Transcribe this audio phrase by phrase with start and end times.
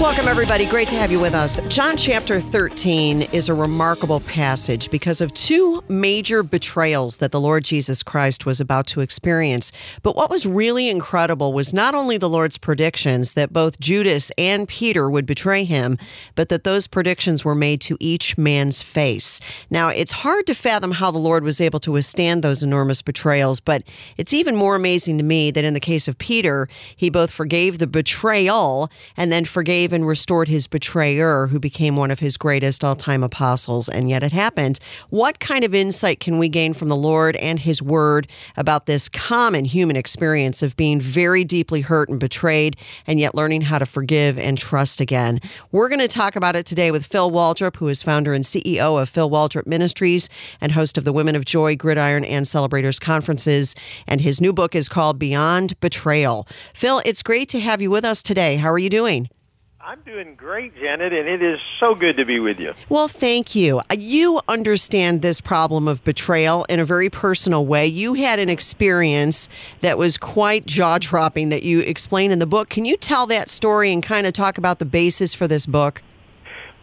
[0.00, 0.64] Welcome, everybody.
[0.64, 1.58] Great to have you with us.
[1.66, 7.64] John chapter 13 is a remarkable passage because of two major betrayals that the Lord
[7.64, 9.72] Jesus Christ was about to experience.
[10.04, 14.68] But what was really incredible was not only the Lord's predictions that both Judas and
[14.68, 15.98] Peter would betray him,
[16.36, 19.40] but that those predictions were made to each man's face.
[19.68, 23.58] Now, it's hard to fathom how the Lord was able to withstand those enormous betrayals,
[23.58, 23.82] but
[24.16, 27.78] it's even more amazing to me that in the case of Peter, he both forgave
[27.78, 32.84] the betrayal and then forgave and restored his betrayer, who became one of his greatest
[32.84, 34.78] all time apostles, and yet it happened.
[35.10, 39.08] What kind of insight can we gain from the Lord and his word about this
[39.08, 43.86] common human experience of being very deeply hurt and betrayed, and yet learning how to
[43.86, 45.40] forgive and trust again?
[45.72, 49.00] We're going to talk about it today with Phil Waldrop, who is founder and CEO
[49.00, 50.28] of Phil Waldrop Ministries
[50.60, 53.74] and host of the Women of Joy, Gridiron, and Celebrators conferences.
[54.06, 56.46] And his new book is called Beyond Betrayal.
[56.74, 58.56] Phil, it's great to have you with us today.
[58.56, 59.28] How are you doing?
[59.88, 62.74] I'm doing great, Janet, and it is so good to be with you.
[62.90, 63.78] Well, thank you.
[63.78, 67.86] Uh, you understand this problem of betrayal in a very personal way.
[67.86, 69.48] You had an experience
[69.80, 72.68] that was quite jaw dropping that you explain in the book.
[72.68, 76.02] Can you tell that story and kind of talk about the basis for this book?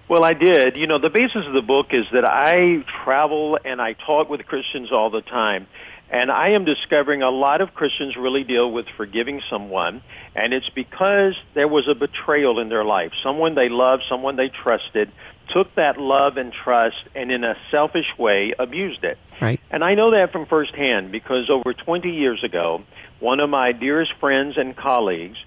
[0.08, 0.76] Well, I did.
[0.76, 4.48] You know, the basis of the book is that I travel and I talk with
[4.48, 5.68] Christians all the time.
[6.10, 10.02] And I am discovering a lot of Christians really deal with forgiving someone,
[10.36, 13.12] and it's because there was a betrayal in their life.
[13.24, 15.12] Someone they loved, someone they trusted,
[15.50, 19.18] took that love and trust and in a selfish way abused it.
[19.42, 19.60] Right.
[19.70, 22.84] And I know that from firsthand because over 20 years ago,
[23.20, 25.38] one of my dearest friends and colleagues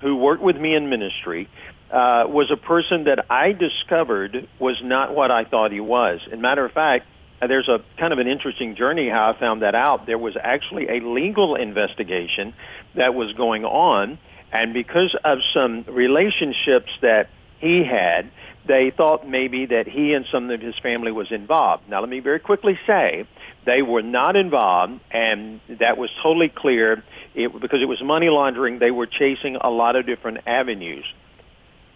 [0.00, 1.48] who worked with me in ministry
[1.90, 6.20] uh, was a person that I discovered was not what I thought he was.
[6.26, 7.06] As a matter of fact,
[7.40, 10.06] there's a kind of an interesting journey how I found that out.
[10.06, 12.54] There was actually a legal investigation
[12.94, 14.18] that was going on,
[14.52, 18.30] and because of some relationships that he had,
[18.66, 21.88] they thought maybe that he and some of his family was involved.
[21.88, 23.26] Now, let me very quickly say
[23.64, 27.04] they were not involved, and that was totally clear
[27.34, 28.78] it, because it was money laundering.
[28.78, 31.04] They were chasing a lot of different avenues.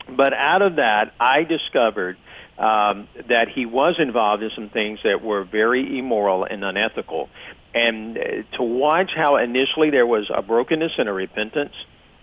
[0.08, 2.16] But out of that, I discovered
[2.60, 7.30] um, that he was involved in some things that were very immoral and unethical.
[7.74, 8.22] And uh,
[8.58, 11.72] to watch how initially there was a brokenness and a repentance,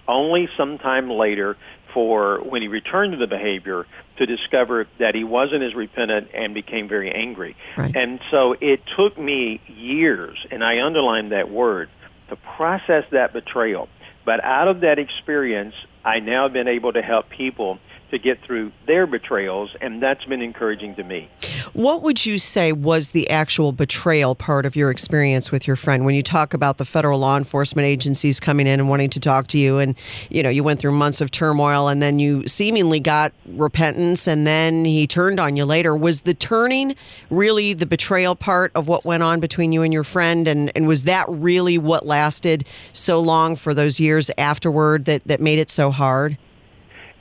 [0.07, 1.57] only sometime later
[1.91, 3.87] for when he returned to the behavior
[4.17, 7.55] to discover that he wasn't as repentant and became very angry.
[7.75, 7.95] Right.
[7.95, 11.89] And so it took me years, and I underline that word,
[12.29, 13.89] to process that betrayal.
[14.23, 15.73] But out of that experience,
[16.05, 17.79] I now have been able to help people
[18.11, 21.29] to get through their betrayals, and that's been encouraging to me.
[21.73, 26.05] What would you say was the actual betrayal part of your experience with your friend?
[26.05, 29.47] When you talk about the federal law enforcement agencies coming in and wanting to talk
[29.47, 29.97] to you and
[30.29, 34.47] you know you went through months of turmoil and then you seemingly got repentance and
[34.47, 35.95] then he turned on you later.
[35.95, 36.95] Was the turning
[37.29, 40.47] really the betrayal part of what went on between you and your friend?
[40.47, 45.41] And and was that really what lasted so long for those years afterward that that
[45.41, 46.37] made it so hard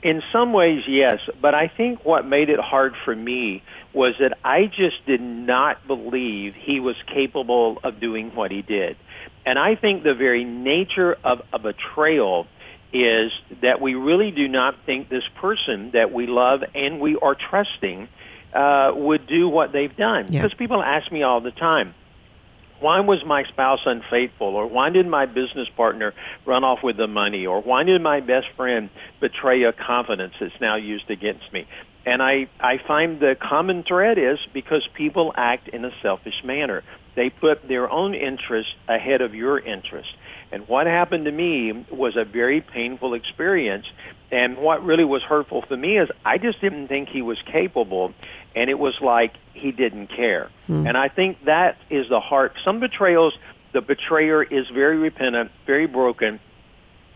[0.03, 3.63] in some ways, yes, but I think what made it hard for me
[3.93, 8.97] was that I just did not believe he was capable of doing what he did.
[9.45, 12.47] And I think the very nature of a betrayal
[12.93, 13.31] is
[13.61, 18.07] that we really do not think this person that we love and we are trusting
[18.53, 20.27] uh, would do what they've done.
[20.29, 20.41] Yeah.
[20.41, 21.93] Because people ask me all the time,
[22.79, 24.55] why was my spouse unfaithful?
[24.55, 26.13] Or why did my business partner
[26.45, 27.45] run off with the money?
[27.45, 28.89] Or why did my best friend
[29.19, 31.67] betray a confidence that's now used against me?
[32.05, 36.83] And i i find the common thread is because people act in a selfish manner.
[37.15, 40.09] They put their own interest ahead of your interest.
[40.51, 43.85] And what happened to me was a very painful experience.
[44.31, 48.13] And what really was hurtful for me is I just didn't think he was capable,
[48.55, 50.49] and it was like he didn't care.
[50.67, 50.87] Hmm.
[50.87, 52.53] And I think that is the heart.
[52.63, 53.33] Some betrayals,
[53.73, 56.39] the betrayer is very repentant, very broken,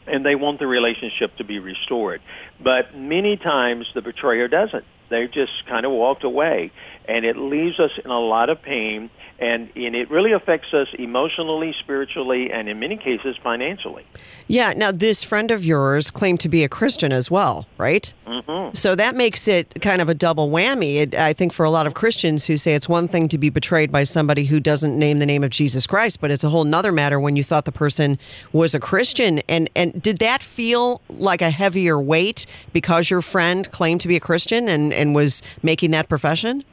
[0.07, 2.21] and they want the relationship to be restored.
[2.59, 4.85] But many times the betrayer doesn't.
[5.09, 6.71] They just kind of walked away,
[7.05, 9.09] and it leaves us in a lot of pain
[9.41, 14.05] and, and it really affects us emotionally, spiritually, and in many cases financially.
[14.47, 14.73] Yeah.
[14.77, 18.13] Now, this friend of yours claimed to be a Christian as well, right?
[18.27, 18.75] Mm-hmm.
[18.75, 20.97] So that makes it kind of a double whammy.
[20.97, 23.49] It, I think for a lot of Christians who say it's one thing to be
[23.49, 26.63] betrayed by somebody who doesn't name the name of Jesus Christ, but it's a whole
[26.63, 28.19] nother matter when you thought the person
[28.53, 29.39] was a Christian.
[29.49, 34.17] And and did that feel like a heavier weight because your friend claimed to be
[34.17, 36.63] a Christian and, and was making that profession?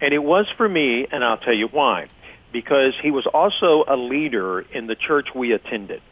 [0.00, 2.08] And it was for me, and I'll tell you why.
[2.52, 6.02] Because he was also a leader in the church we attended.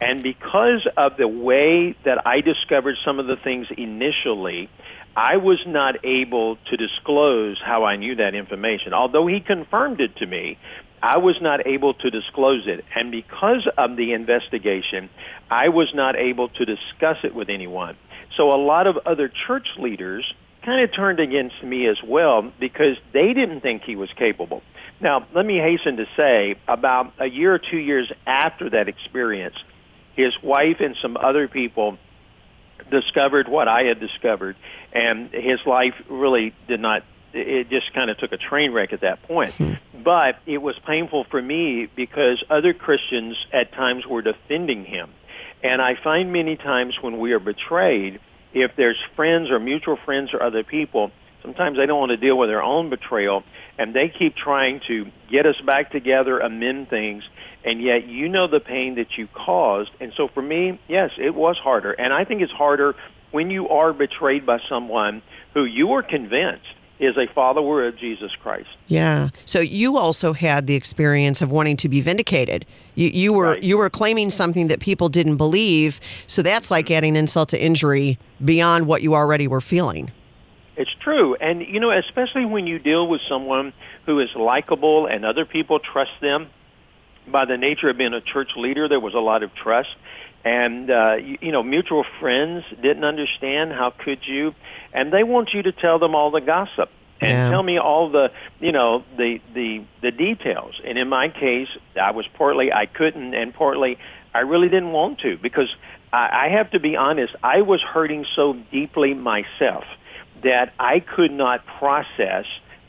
[0.00, 4.70] And because of the way that I discovered some of the things initially,
[5.16, 8.94] I was not able to disclose how I knew that information.
[8.94, 10.56] Although he confirmed it to me,
[11.02, 12.84] I was not able to disclose it.
[12.94, 15.10] And because of the investigation,
[15.50, 17.96] I was not able to discuss it with anyone.
[18.36, 22.96] So a lot of other church leaders kind of turned against me as well because
[23.12, 24.62] they didn't think he was capable.
[25.00, 29.56] Now, let me hasten to say, about a year or two years after that experience,
[30.14, 31.98] his wife and some other people
[32.90, 34.56] discovered what I had discovered,
[34.92, 37.04] and his life really did not.
[37.32, 39.54] It just kind of took a train wreck at that point.
[39.54, 39.72] Hmm.
[40.04, 45.10] But it was painful for me because other Christians at times were defending him.
[45.62, 48.20] And I find many times when we are betrayed,
[48.54, 51.10] if there's friends or mutual friends or other people,
[51.42, 53.44] sometimes they don't want to deal with their own betrayal
[53.78, 57.24] and they keep trying to get us back together, amend things,
[57.64, 59.90] and yet you know the pain that you caused.
[60.00, 61.92] And so for me, yes, it was harder.
[61.92, 62.94] And I think it's harder
[63.30, 65.22] when you are betrayed by someone
[65.54, 66.66] who you are convinced
[67.02, 68.68] is a follower of Jesus Christ.
[68.86, 69.30] Yeah.
[69.44, 72.64] So you also had the experience of wanting to be vindicated.
[72.94, 73.62] You, you were right.
[73.62, 76.00] you were claiming something that people didn't believe.
[76.28, 80.12] So that's like adding insult to injury beyond what you already were feeling.
[80.76, 81.34] It's true.
[81.34, 83.72] And you know, especially when you deal with someone
[84.06, 86.48] who is likable and other people trust them,
[87.26, 89.90] by the nature of being a church leader, there was a lot of trust
[90.44, 94.54] and uh, you, you know mutual friends didn't understand how could you
[94.92, 96.90] and they want you to tell them all the gossip
[97.20, 97.50] and Yeah.
[97.50, 101.68] tell me all the you know the the the details and in my case
[102.00, 103.98] i was partly i couldn't and partly
[104.34, 105.68] i really didn't want to because
[106.12, 109.84] i, I have to be honest i was hurting so deeply myself
[110.42, 112.46] that i could not process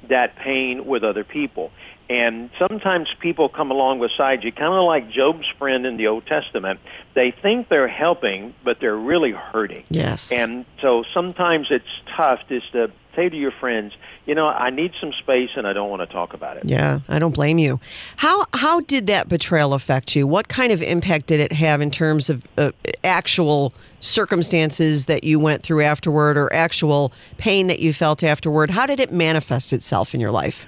[0.09, 1.71] that pain with other people
[2.09, 6.25] and sometimes people come along beside you, kind of like Job's friend in the Old
[6.25, 6.79] Testament.
[7.13, 9.83] They think they're helping, but they're really hurting.
[9.89, 10.31] Yes.
[10.31, 11.85] And so sometimes it's
[12.15, 13.93] tough just to say to your friends,
[14.25, 16.65] you know, I need some space and I don't want to talk about it.
[16.65, 17.79] Yeah, I don't blame you.
[18.17, 20.27] How how did that betrayal affect you?
[20.27, 22.71] What kind of impact did it have in terms of uh,
[23.03, 28.71] actual circumstances that you went through afterward or actual pain that you felt afterward?
[28.71, 30.67] How did it manifest itself in your life?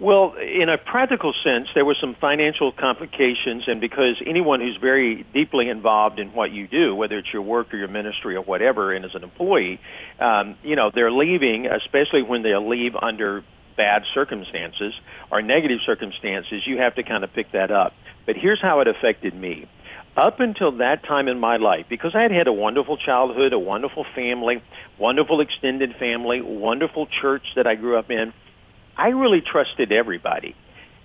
[0.00, 5.26] Well, in a practical sense, there were some financial complications, and because anyone who's very
[5.34, 8.92] deeply involved in what you do, whether it's your work or your ministry or whatever,
[8.92, 9.80] and as an employee,
[10.20, 13.42] um, you know, they're leaving, especially when they leave under
[13.76, 14.94] bad circumstances
[15.32, 17.92] or negative circumstances, you have to kind of pick that up.
[18.24, 19.66] But here's how it affected me.
[20.16, 23.58] Up until that time in my life, because I had had a wonderful childhood, a
[23.58, 24.62] wonderful family,
[24.96, 28.32] wonderful extended family, wonderful church that I grew up in,
[28.98, 30.56] I really trusted everybody.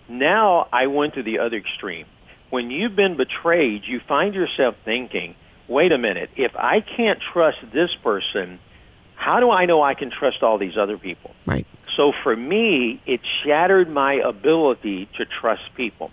[0.09, 2.07] Now I went to the other extreme.
[2.49, 5.35] When you've been betrayed, you find yourself thinking,
[5.67, 8.59] wait a minute, if I can't trust this person,
[9.15, 11.31] how do I know I can trust all these other people?
[11.45, 11.65] Right.
[11.95, 16.11] So for me, it shattered my ability to trust people.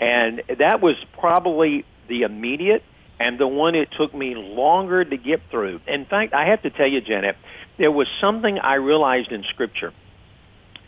[0.00, 2.82] And that was probably the immediate
[3.20, 5.80] and the one it took me longer to get through.
[5.86, 7.36] In fact, I have to tell you, Janet,
[7.78, 9.92] there was something I realized in Scripture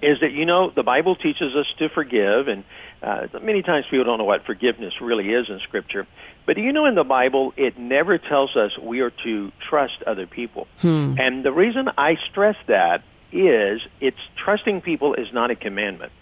[0.02, 2.64] is that you know the Bible teaches us to forgive, and
[3.02, 6.06] uh, many times people don't know what forgiveness really is in Scripture.
[6.44, 10.02] But do you know in the Bible it never tells us we are to trust
[10.02, 10.66] other people,
[11.18, 16.12] and the reason I stress that is it's trusting people is not a commandment.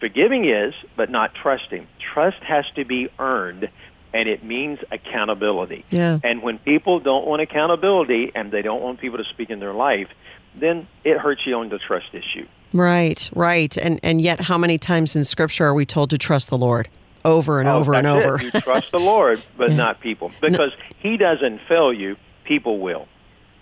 [0.00, 1.86] Forgiving is, but not trusting.
[1.98, 3.68] Trust has to be earned,
[4.12, 5.84] and it means accountability.
[5.90, 6.18] Yeah.
[6.22, 9.72] And when people don't want accountability and they don't want people to speak in their
[9.72, 10.08] life,
[10.54, 12.46] then it hurts you on the trust issue.
[12.72, 13.76] Right, right.
[13.78, 16.88] And and yet how many times in scripture are we told to trust the Lord?
[17.24, 18.38] Over and Oh, over and over.
[18.42, 20.32] You trust the Lord, but not people.
[20.40, 23.08] Because he doesn't fail you, people will.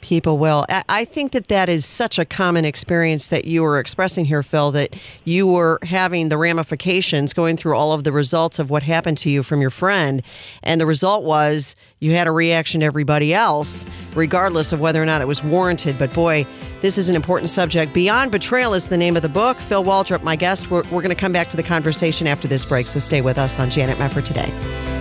[0.06, 0.64] People will.
[0.88, 4.70] I- think that that is such a common experience that you were expressing here, Phil,
[4.70, 4.94] that
[5.24, 9.30] you were having the ramifications going through all of the results of what happened to
[9.30, 10.22] you from your friend.
[10.62, 13.84] And the result was you had a reaction to everybody else,
[14.14, 15.98] regardless of whether or not it was warranted.
[15.98, 16.46] But boy,
[16.82, 17.92] this is an important subject.
[17.92, 19.60] Beyond Betrayal is the name of the book.
[19.60, 20.70] Phil Waldrop, my guest.
[20.70, 23.38] We're, we're going to come back to the conversation after this break, so stay with
[23.38, 24.95] us on Janet Mefford today.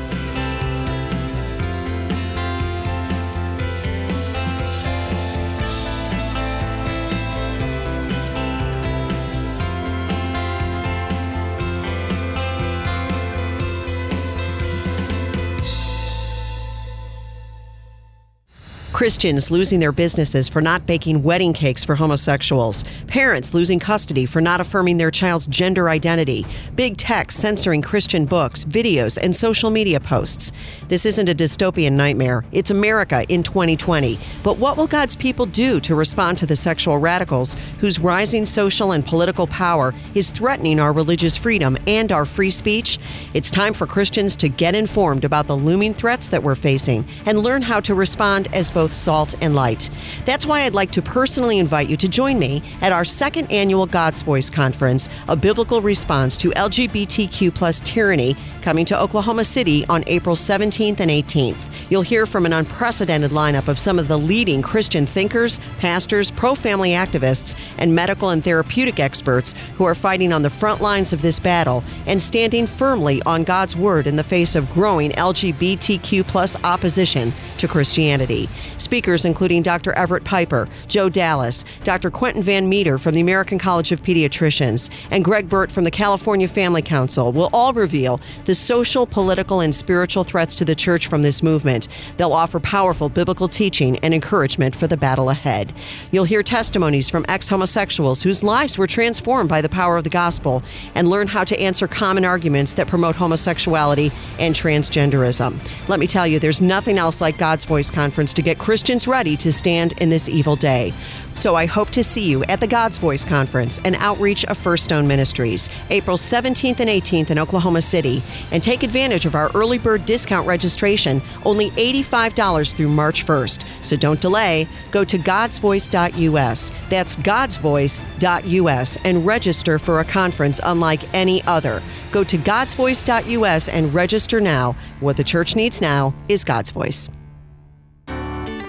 [18.96, 22.86] Christians losing their businesses for not baking wedding cakes for homosexuals.
[23.08, 26.46] Parents losing custody for not affirming their child's gender identity.
[26.78, 30.54] Big tech censoring Christian books, videos, and social media posts.
[30.88, 32.46] This isn't a dystopian nightmare.
[32.54, 34.18] It's America in 2020.
[34.44, 38.94] But what will God's people do to respond to the sexual radicals whose rising social
[38.94, 42.98] and political power is threatening our religious freedom and our free speech?
[43.34, 47.40] It's time for Christians to get informed about the looming threats that we're facing and
[47.40, 49.90] learn how to respond as both salt and light.
[50.26, 53.86] That's why I'd like to personally invite you to join me at our second annual
[53.86, 60.04] God's Voice Conference, a biblical response to LGBTQ plus tyranny, coming to Oklahoma City on
[60.08, 61.70] April 17th and 18th.
[61.90, 66.56] You'll hear from an unprecedented lineup of some of the leading Christian thinkers, pastors, pro
[66.56, 71.22] family activists, and medical and therapeutic experts who are fighting on the front lines of
[71.22, 76.56] this battle and standing firmly on God's word in the face of growing LGBTQ plus
[76.64, 78.50] opposition to Christianity.
[78.78, 79.94] Speakers including Dr.
[79.94, 82.10] Everett Piper, Joe Dallas, Dr.
[82.12, 86.48] Quentin Van Meter from the American College of Pediatricians, and Greg Burt from the California
[86.48, 91.22] Family Council will all reveal the social, political, and spiritual threats to the church from
[91.22, 91.88] this movement.
[92.18, 95.74] They'll offer powerful biblical teaching and encouragement for the battle ahead.
[96.12, 100.10] You'll hear testimonies from ex homosexuals whose lives were transformed by the power of the
[100.10, 100.64] gospel
[100.96, 105.60] and learn how to answer common arguments that promote homosexuality and transgenderism.
[105.88, 109.38] Let me tell you, there's nothing else like God's Voice Conference to get Christians ready
[109.38, 110.92] to stand in this evil day.
[111.36, 114.86] So I hope to see you at the God's Voice Conference, an outreach of First
[114.86, 119.78] Stone Ministries, April 17th and 18th in Oklahoma City, and take advantage of our early
[119.78, 123.68] bird discount registration, only $85 through March 1st.
[123.84, 124.68] So don't delay.
[124.90, 126.72] Go to godsvoice.us.
[126.90, 131.84] That's godsvoice.us and register for a conference unlike any other.
[132.12, 134.76] Go to godsvoice.us and register now.
[135.02, 137.10] What the church needs now is God's voice.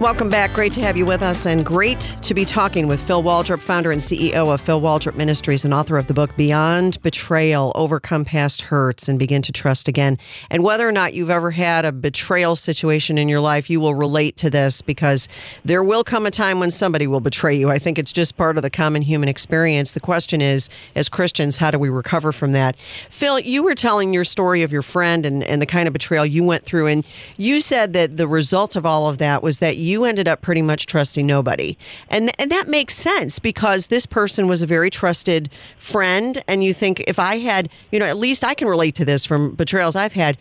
[0.00, 0.54] Welcome back.
[0.54, 3.92] Great to have you with us, and great to be talking with Phil Waldrop, founder
[3.92, 8.62] and CEO of Phil Waldrop Ministries and author of the book Beyond Betrayal Overcome Past
[8.62, 10.16] Hurts and Begin to Trust Again.
[10.48, 13.94] And whether or not you've ever had a betrayal situation in your life, you will
[13.94, 15.28] relate to this because
[15.66, 17.68] there will come a time when somebody will betray you.
[17.68, 19.92] I think it's just part of the common human experience.
[19.92, 22.78] The question is, as Christians, how do we recover from that?
[23.10, 26.24] Phil, you were telling your story of your friend and, and the kind of betrayal
[26.24, 27.04] you went through, and
[27.36, 30.62] you said that the result of all of that was that you ended up pretty
[30.62, 31.76] much trusting nobody.
[32.08, 36.42] And, and that makes sense because this person was a very trusted friend.
[36.48, 39.24] And you think, if I had, you know, at least I can relate to this
[39.24, 40.38] from betrayals I've had.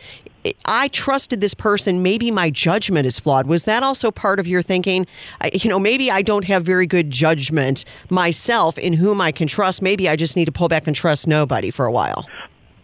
[0.63, 2.01] I trusted this person.
[2.01, 3.45] Maybe my judgment is flawed.
[3.45, 5.05] Was that also part of your thinking?
[5.41, 9.49] I, you know, maybe I don't have very good judgment myself in whom I can
[9.49, 9.81] trust.
[9.81, 12.25] Maybe I just need to pull back and trust nobody for a while.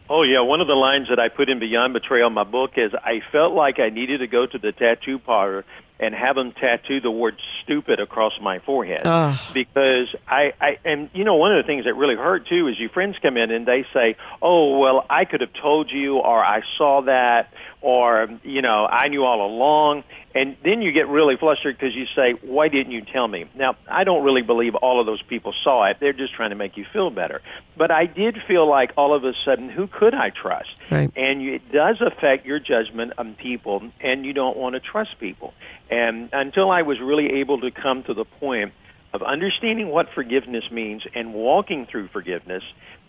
[0.07, 2.73] Oh yeah, one of the lines that I put in Beyond Betrayal in my book
[2.75, 5.65] is I felt like I needed to go to the tattoo parlor
[5.99, 9.37] and have them tattoo the word stupid across my forehead Ugh.
[9.53, 12.79] because I, I and you know one of the things that really hurt too is
[12.79, 16.43] your friends come in and they say oh well I could have told you or
[16.43, 17.53] I saw that
[17.85, 20.03] or you know I knew all along.
[20.33, 23.45] And then you get really flustered because you say why didn't you tell me?
[23.53, 25.97] Now I don't really believe all of those people saw it.
[25.99, 27.43] They're just trying to make you feel better.
[27.77, 30.69] But I did feel like all of a sudden who could I trust?
[30.89, 31.11] Right.
[31.15, 35.19] and you, it does affect your judgment on people and you don't want to trust
[35.19, 35.53] people.
[35.91, 38.73] And until I was really able to come to the point
[39.13, 42.63] of understanding what forgiveness means and walking through forgiveness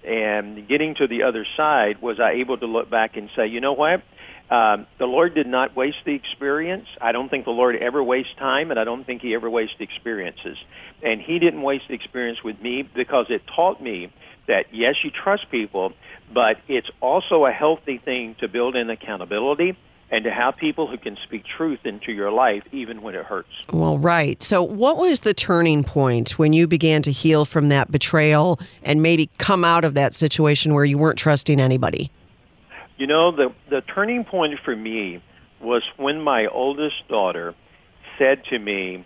[0.04, 3.60] and getting to the other side was I able to look back and say, you
[3.60, 4.02] know what?
[4.48, 6.86] Um, the Lord did not waste the experience.
[7.00, 9.76] I don't think the Lord ever wastes time, and I don't think He ever wastes
[9.80, 10.56] experiences.
[11.02, 14.12] And He didn't waste the experience with me because it taught me
[14.46, 15.92] that yes, you trust people,
[16.32, 19.76] but it's also a healthy thing to build in accountability
[20.10, 23.48] and to have people who can speak truth into your life even when it hurts.
[23.72, 24.40] Well, right.
[24.42, 29.02] So, what was the turning point when you began to heal from that betrayal and
[29.02, 32.10] maybe come out of that situation where you weren't trusting anybody?
[32.96, 35.22] You know, the the turning point for me
[35.60, 37.54] was when my oldest daughter
[38.18, 39.04] said to me,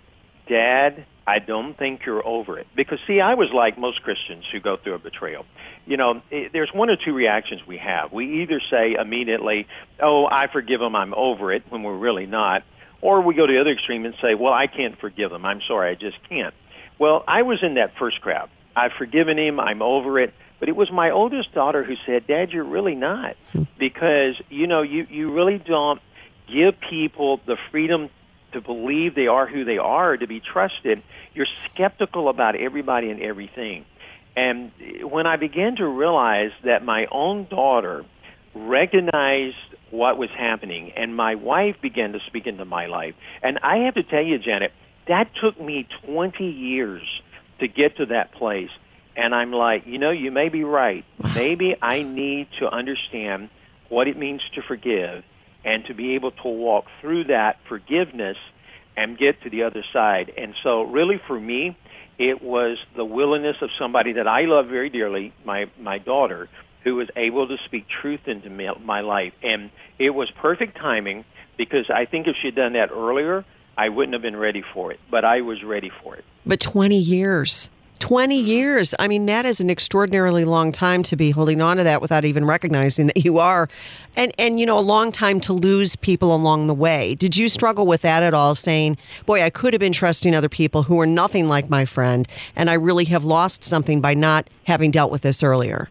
[0.49, 4.61] "Dad, I don't think you're over it." Because see, I was like most Christians who
[4.61, 5.45] go through a betrayal.
[5.87, 8.13] You know, it, there's one or two reactions we have.
[8.13, 9.67] We either say immediately,
[10.01, 12.63] "Oh, I forgive him, I'm over it," when we're really not,
[13.01, 15.45] or we go to the other extreme and say, "Well, I can't forgive him.
[15.45, 16.55] I'm sorry, I just can't."
[16.99, 18.51] Well, I was in that first crowd.
[18.77, 19.59] I've forgiven him.
[19.59, 20.33] I'm over it.
[20.61, 23.63] But it was my oldest daughter who said, "Dad, you're really not, hmm.
[23.79, 26.01] because you know you you really don't
[26.47, 28.11] give people the freedom
[28.53, 31.03] to believe they are who they are, to be trusted.
[31.35, 33.87] You're skeptical about everybody and everything."
[34.37, 34.71] And
[35.03, 38.05] when I began to realize that my own daughter
[38.55, 39.57] recognized
[39.91, 43.95] what was happening, and my wife began to speak into my life, and I have
[43.95, 44.73] to tell you, Janet,
[45.09, 47.03] that took me 20 years
[47.59, 48.71] to get to that place.
[49.21, 51.05] And I'm like, you know, you may be right.
[51.35, 53.51] Maybe I need to understand
[53.91, 55.25] what it means to forgive
[55.63, 58.39] and to be able to walk through that forgiveness
[58.97, 60.33] and get to the other side.
[60.39, 61.77] And so really for me,
[62.17, 66.49] it was the willingness of somebody that I love very dearly, my, my daughter,
[66.83, 69.35] who was able to speak truth into my life.
[69.43, 71.27] And it was perfect timing
[71.59, 73.45] because I think if she'd done that earlier,
[73.77, 75.01] I wouldn't have been ready for it.
[75.11, 76.25] But I was ready for it.
[76.47, 77.69] But 20 years.
[78.01, 78.95] 20 years.
[78.99, 82.25] I mean, that is an extraordinarily long time to be holding on to that without
[82.25, 83.69] even recognizing that you are.
[84.17, 87.15] And, and, you know, a long time to lose people along the way.
[87.15, 90.49] Did you struggle with that at all, saying, boy, I could have been trusting other
[90.49, 92.27] people who are nothing like my friend,
[92.57, 95.89] and I really have lost something by not having dealt with this earlier?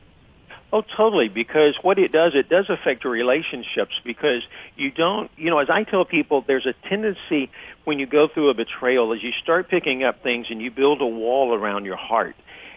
[0.71, 1.29] Oh, totally.
[1.29, 4.43] Because what it does, it does affect your relationships because
[4.75, 7.49] you don't, you know, as I tell people, there's a tendency
[7.85, 11.01] when you go through a betrayal is you start picking up things and you build
[11.01, 12.35] a wall around your heart.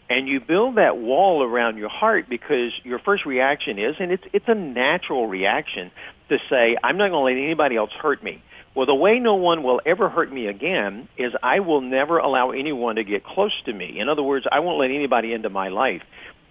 [0.09, 4.25] And you build that wall around your heart because your first reaction is, and it's,
[4.33, 5.91] it's a natural reaction
[6.29, 8.43] to say, I'm not going to let anybody else hurt me.
[8.75, 12.51] Well, the way no one will ever hurt me again is I will never allow
[12.51, 13.99] anyone to get close to me.
[13.99, 16.03] In other words, I won't let anybody into my life.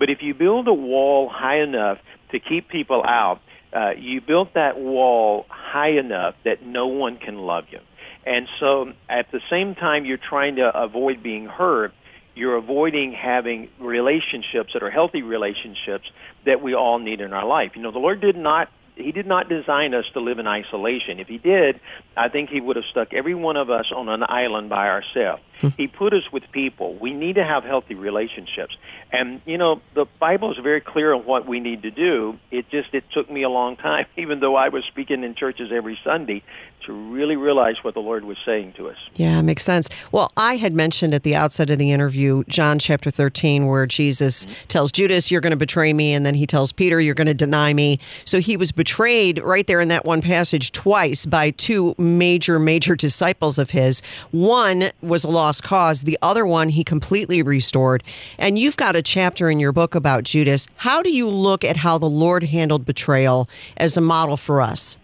[0.02, 2.00] But if you build a wall high enough
[2.32, 3.40] to keep people out,
[3.72, 7.78] uh, you built that wall high enough that no one can love you.
[8.26, 11.94] And so at the same time you're trying to avoid being hurt,
[12.34, 16.10] you're avoiding having relationships that are healthy relationships
[16.48, 17.74] that we all need in our life.
[17.76, 18.72] You know, the Lord did not
[19.02, 21.20] he did not design us to live in isolation.
[21.20, 21.80] If he did,
[22.16, 25.44] I think he would have stuck every one of us on an island by ourselves.
[25.62, 25.68] Hmm.
[25.78, 26.96] he put us with people.
[26.96, 28.76] We need to have healthy relationships.
[29.12, 32.40] And you know, the Bible is very clear on what we need to do.
[32.50, 35.72] It just it took me a long time, even though I was speaking in churches
[35.72, 36.44] every Sunday,
[36.86, 38.98] to really realize what the Lord was saying to us.
[39.16, 39.88] Yeah, makes sense.
[40.12, 44.48] Well, I had mentioned at the outset of the interview John chapter 13 where Jesus
[44.48, 44.68] mm-hmm.
[44.68, 47.36] tells Judas you're going to betray me and then he tells Peter you're going to
[47.36, 48.00] deny me.
[48.26, 52.96] So he was betrayed right there in that one passage twice by two major major
[52.96, 54.02] disciples of his.
[54.32, 58.04] One was a lost cause, the other one he completely restored.
[58.38, 60.68] And you've got a chapter in your book about Judas.
[60.76, 64.98] How do you look at how the Lord handled betrayal as a model for us?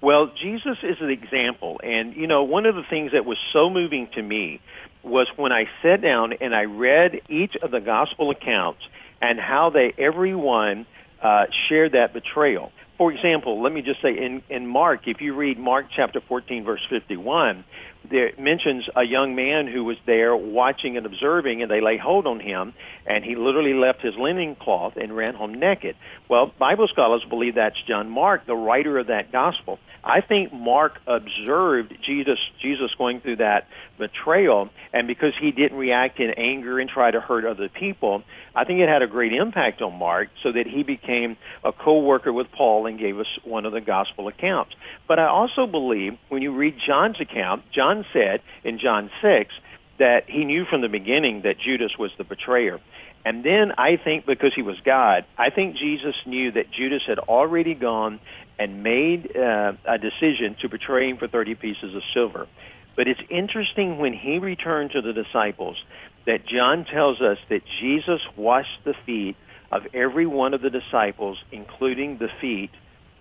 [0.00, 1.80] Well, Jesus is an example.
[1.84, 4.60] And, you know, one of the things that was so moving to me
[5.02, 8.82] was when I sat down and I read each of the gospel accounts
[9.20, 10.86] and how they, everyone,
[11.22, 12.72] uh, shared that betrayal.
[13.00, 16.64] For example, let me just say in, in Mark, if you read Mark chapter 14,
[16.64, 17.64] verse 51,
[18.10, 22.26] there mentions a young man who was there watching and observing, and they lay hold
[22.26, 22.74] on him,
[23.06, 25.96] and he literally left his linen cloth and ran home naked.
[26.28, 29.78] Well, Bible scholars believe that's John Mark, the writer of that gospel.
[30.02, 36.20] I think Mark observed Jesus Jesus going through that betrayal, and because he didn't react
[36.20, 38.22] in anger and try to hurt other people,
[38.54, 42.32] I think it had a great impact on Mark, so that he became a co-worker
[42.32, 44.74] with Paul and gave us one of the gospel accounts.
[45.06, 49.52] But I also believe when you read John's account, John said in John six
[49.98, 52.80] that he knew from the beginning that Judas was the betrayer.
[53.22, 57.18] And then I think because he was God, I think Jesus knew that Judas had
[57.18, 58.18] already gone
[58.60, 62.46] and made uh, a decision to betray him for 30 pieces of silver.
[62.94, 65.82] But it's interesting when he returned to the disciples
[66.26, 69.36] that John tells us that Jesus washed the feet
[69.72, 72.70] of every one of the disciples, including the feet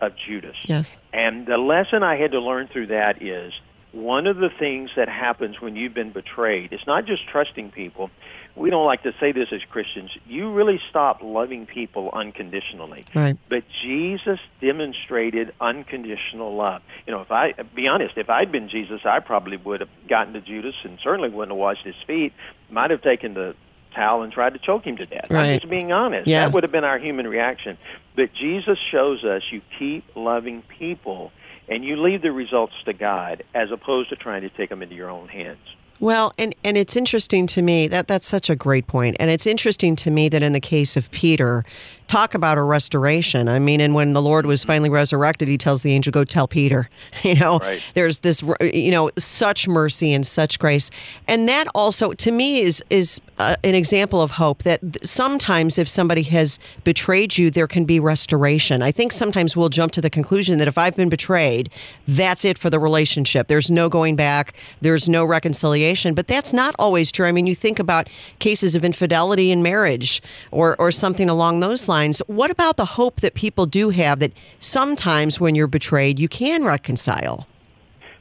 [0.01, 0.57] of Judas.
[0.65, 0.97] Yes.
[1.13, 3.53] And the lesson I had to learn through that is
[3.91, 8.11] one of the things that happens when you've been betrayed, it's not just trusting people,
[8.55, 13.05] we don't like to say this as Christians, you really stop loving people unconditionally.
[13.15, 13.37] Right.
[13.47, 16.81] But Jesus demonstrated unconditional love.
[17.07, 20.33] You know, if I be honest, if I'd been Jesus, I probably would have gotten
[20.33, 22.33] to Judas and certainly wouldn't have washed his feet.
[22.69, 23.55] Might have taken the
[23.95, 25.27] towel and tried to choke him to death.
[25.29, 25.51] Right.
[25.51, 26.27] I'm just being honest.
[26.27, 26.45] Yeah.
[26.45, 27.77] That would have been our human reaction.
[28.15, 31.31] But Jesus shows us you keep loving people
[31.69, 34.95] and you leave the results to God as opposed to trying to take them into
[34.95, 35.59] your own hands.
[35.99, 39.17] Well, and, and it's interesting to me that that's such a great point.
[39.19, 41.65] And it's interesting to me that in the case of Peter,
[42.09, 43.47] talk about a restoration.
[43.47, 46.47] I mean, and when the Lord was finally resurrected, he tells the angel, go tell
[46.47, 46.89] Peter,
[47.23, 47.81] you know, Right.
[47.93, 50.89] there's this, you know, such mercy and such grace.
[51.27, 55.87] And that also, to me, is, is uh, an example of hope that sometimes if
[55.87, 58.81] somebody has betrayed you, there can be restoration.
[58.81, 61.69] I think sometimes we'll jump to the conclusion that if I've been betrayed,
[62.07, 63.47] that's it for the relationship.
[63.47, 64.55] There's no going back.
[64.81, 66.15] There's no reconciliation.
[66.15, 67.27] But that's not always true.
[67.27, 71.87] I mean, you think about cases of infidelity in marriage or, or something along those
[71.87, 71.98] lines.
[72.27, 76.63] What about the hope that people do have that sometimes when you're betrayed, you can
[76.63, 77.47] reconcile?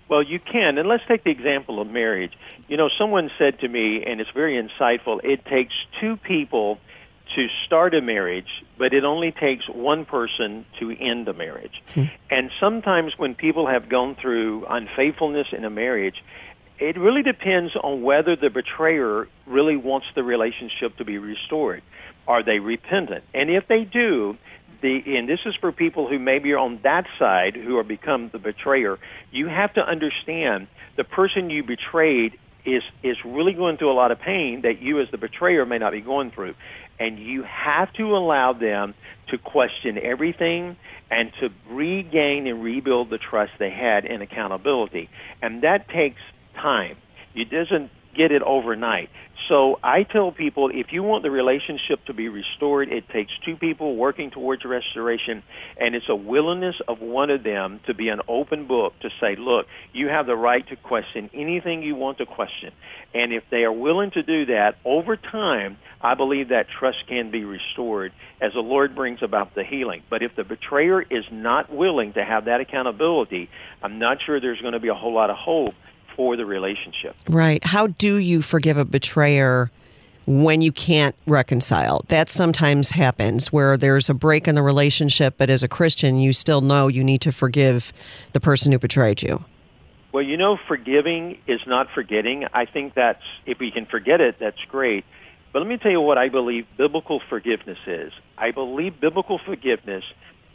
[0.09, 0.79] Well, you can.
[0.79, 2.33] And let's take the example of marriage.
[2.67, 6.79] You know, someone said to me, and it's very insightful, it takes two people
[7.35, 11.83] to start a marriage, but it only takes one person to end a marriage.
[11.95, 12.05] Hmm.
[12.31, 16.25] And sometimes when people have gone through unfaithfulness in a marriage,
[16.79, 21.83] it really depends on whether the betrayer really wants the relationship to be restored.
[22.27, 23.25] Are they repentant?
[23.35, 24.37] And if they do,
[24.81, 28.31] the and this is for people who maybe are on that side who are become
[28.31, 28.99] the betrayer,
[29.31, 34.13] you have to understand the person you betrayed is is really going through a lot
[34.13, 36.55] of pain that you as the betrayer may not be going through.
[37.01, 38.95] And you have to allow them
[39.29, 40.77] to question everything
[41.11, 45.09] and to regain and rebuild the trust they had in accountability.
[45.41, 46.21] And that takes
[46.61, 46.97] time.
[47.35, 49.11] It doesn't get it overnight.
[49.49, 53.57] So I tell people if you want the relationship to be restored, it takes two
[53.57, 55.45] people working towards restoration,
[55.77, 59.37] and it's a willingness of one of them to be an open book to say,
[59.37, 62.73] look, you have the right to question anything you want to question.
[63.15, 67.31] And if they are willing to do that, over time, I believe that trust can
[67.31, 70.03] be restored as the Lord brings about the healing.
[70.11, 73.49] But if the betrayer is not willing to have that accountability,
[73.83, 75.75] I'm not sure there's going to be a whole lot of hope
[76.19, 77.15] for the relationship.
[77.29, 77.65] Right.
[77.65, 79.71] How do you forgive a betrayer
[80.27, 82.05] when you can't reconcile?
[82.09, 86.33] That sometimes happens where there's a break in the relationship, but as a Christian, you
[86.33, 87.93] still know you need to forgive
[88.33, 89.45] the person who betrayed you.
[90.11, 92.47] Well, you know, forgiving is not forgetting.
[92.53, 95.05] I think that's, if we can forget it, that's great.
[95.53, 98.13] But let me tell you what I believe biblical forgiveness is.
[98.37, 100.05] I believe biblical forgiveness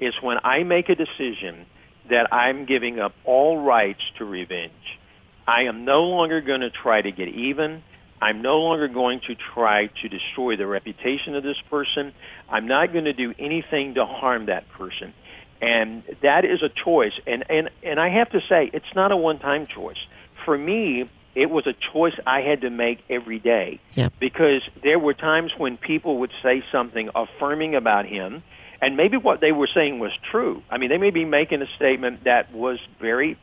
[0.02, 1.65] is when I make a decision
[2.10, 4.99] that I'm giving up all rights to revenge.
[5.48, 7.84] I am no longer going to try to get even.
[8.22, 12.14] I'm no longer going to try to destroy the reputation of this person.
[12.50, 15.14] I'm not going to do anything to harm that person.
[15.62, 17.14] And that is a choice.
[17.28, 19.98] And, and, and I have to say, it's not a one-time choice.
[20.46, 23.82] For me, it was a choice I had to make every day.
[23.94, 24.10] Yeah.
[24.20, 28.44] Because there were times when people would say something affirming about him,
[28.82, 30.64] and maybe what they were saying was true.
[30.70, 33.38] I mean, they may be making a statement that was very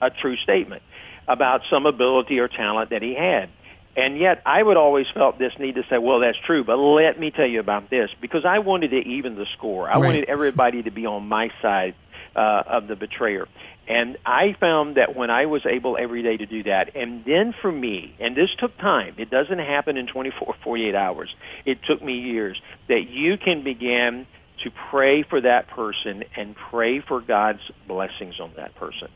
[0.00, 0.82] a true statement
[1.28, 3.48] about some ability or talent that he had.
[3.96, 7.20] And yet I would always felt this need to say, well, that's true, but let
[7.20, 9.88] me tell you about this because I wanted to even the score.
[9.88, 10.04] I Right.
[10.06, 11.94] wanted everybody to be on my side
[12.34, 13.46] uh, of the betrayer.
[13.86, 17.52] And I found that when I was able every day to do that, and then
[17.60, 21.34] for me, and this took time, it doesn't happen in 24, 48 hours.
[21.66, 24.26] It took me years that you can begin
[24.62, 29.08] to pray for that person and pray for God's blessings on that person.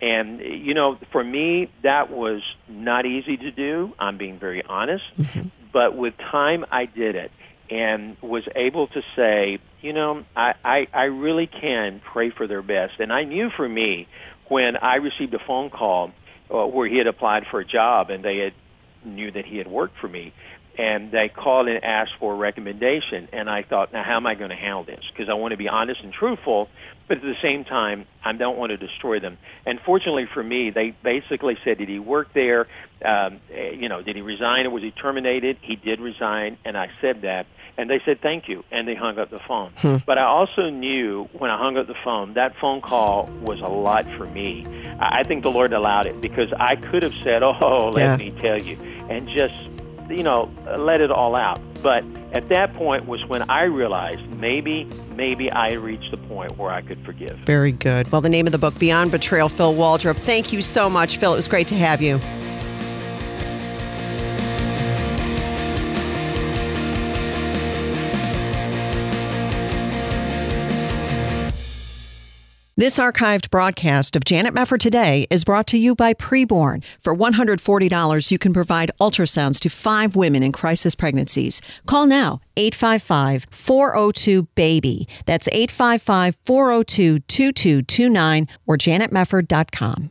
[0.00, 3.92] And, you know, for me, that was not easy to do.
[3.98, 5.04] I'm being very honest.
[5.72, 7.30] But with time, I did it
[7.68, 12.62] and was able to say, you know, I, I, I really can pray for their
[12.62, 12.94] best.
[12.98, 14.08] And I knew for me,
[14.48, 16.10] when I received a phone call
[16.52, 18.54] uh, where he had applied for a job and they had
[19.04, 20.32] knew that he had worked for me,
[20.76, 23.28] and they called and asked for a recommendation.
[23.32, 25.04] And I thought, now how am I going to handle this?
[25.12, 26.68] Because I want to be honest and truthful,
[27.10, 29.36] but at the same time, I don't want to destroy them.
[29.66, 32.68] And fortunately for me, they basically said, did he work there?
[33.04, 35.58] Um, eh, you know, did he resign or was he terminated?
[35.60, 37.46] He did resign, and I said that.
[37.76, 39.72] And they said thank you, and they hung up the phone.
[40.06, 43.68] But I also knew when I hung up the phone, that phone call was a
[43.68, 44.64] lot for me.
[45.00, 48.16] I I think the Lord allowed it because I could have said, "Oh, let Yeah.
[48.18, 48.76] me tell you,"
[49.08, 49.54] and just
[50.10, 51.60] you know let it all out.
[51.82, 56.70] But at that point was when I realized maybe maybe I reached the point where
[56.70, 57.36] I could forgive.
[57.46, 58.10] Very good.
[58.12, 60.16] Well, the name of the book, Beyond Betrayal, Phil Waldrop.
[60.16, 61.32] Thank you so much, Phil.
[61.32, 62.20] It was great to have you.
[72.80, 76.82] This archived broadcast of Janet Mefford Today is brought to you by Preborn.
[76.98, 81.60] For $140, you can provide ultrasounds to five women in crisis pregnancies.
[81.84, 85.06] Call now 855 402 BABY.
[85.26, 90.10] That's 855 402 2229 or janetmefford.com.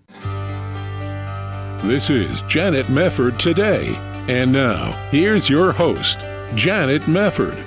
[1.87, 3.95] This is Janet Mefford Today.
[4.27, 6.19] And now, here's your host,
[6.53, 7.65] Janet Mefford.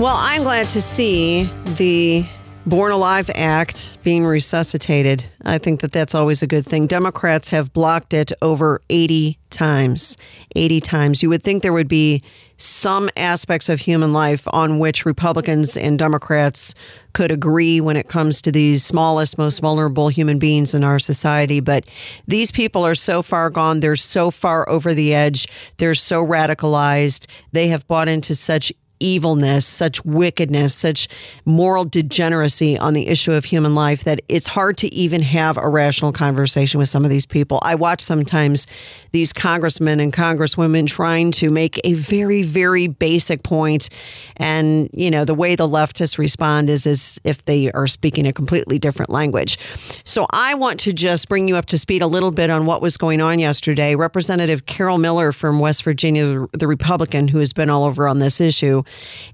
[0.00, 1.44] Well, I'm glad to see
[1.76, 2.26] the
[2.66, 5.24] Born Alive Act being resuscitated.
[5.44, 6.86] I think that that's always a good thing.
[6.86, 10.18] Democrats have blocked it over 80 times.
[10.54, 11.22] 80 times.
[11.22, 12.22] You would think there would be
[12.58, 16.74] some aspects of human life on which Republicans and Democrats
[17.14, 21.60] could agree when it comes to these smallest, most vulnerable human beings in our society.
[21.60, 21.86] But
[22.28, 23.80] these people are so far gone.
[23.80, 25.48] They're so far over the edge.
[25.78, 27.26] They're so radicalized.
[27.52, 28.70] They have bought into such
[29.00, 31.08] evilness, such wickedness, such
[31.44, 35.68] moral degeneracy on the issue of human life that it's hard to even have a
[35.68, 37.58] rational conversation with some of these people.
[37.62, 38.66] I watch sometimes
[39.12, 43.88] these congressmen and congresswomen trying to make a very, very basic point,
[44.36, 48.32] and you know the way the leftists respond is as if they are speaking a
[48.32, 49.58] completely different language.
[50.04, 52.82] So I want to just bring you up to speed a little bit on what
[52.82, 53.94] was going on yesterday.
[53.94, 58.40] Representative Carol Miller from West Virginia, the Republican who has been all over on this
[58.40, 58.82] issue,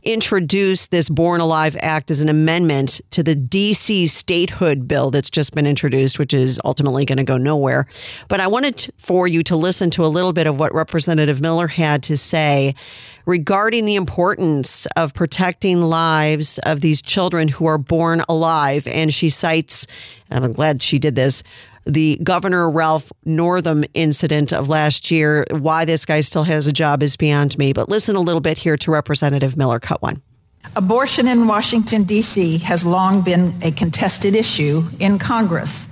[0.02, 5.54] introduced this Born Alive Act as an amendment to the DC statehood bill that's just
[5.54, 7.86] been introduced, which is ultimately going to go nowhere.
[8.28, 11.66] But I wanted for you to listen to a little bit of what Representative Miller
[11.66, 12.74] had to say
[13.26, 18.86] regarding the importance of protecting lives of these children who are born alive.
[18.86, 19.86] And she cites,
[20.30, 21.42] and I'm glad she did this,
[21.86, 25.46] the Governor Ralph Northam incident of last year.
[25.50, 27.72] Why this guy still has a job is beyond me.
[27.72, 29.78] But listen a little bit here to Representative Miller.
[29.78, 30.22] Cut one.
[30.74, 32.58] Abortion in Washington, D.C.
[32.58, 35.88] has long been a contested issue in Congress.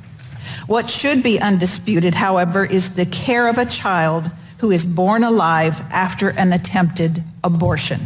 [0.66, 5.80] What should be undisputed, however, is the care of a child who is born alive
[5.92, 8.00] after an attempted abortion.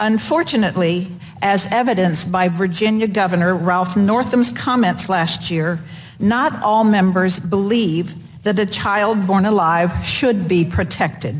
[0.00, 1.08] Unfortunately,
[1.42, 5.78] as evidenced by Virginia Governor Ralph Northam's comments last year,
[6.20, 11.34] not all members believe that a child born alive should be protected.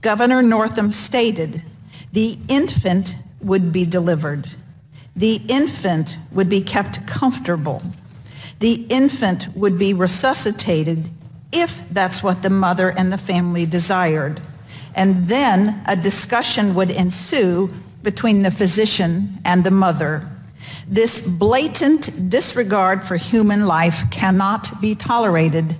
[0.00, 1.62] Governor Northam stated
[2.12, 4.48] the infant would be delivered.
[5.14, 7.82] The infant would be kept comfortable.
[8.60, 11.08] The infant would be resuscitated
[11.52, 14.40] if that's what the mother and the family desired.
[14.94, 20.26] And then a discussion would ensue between the physician and the mother.
[20.88, 25.76] This blatant disregard for human life cannot be tolerated.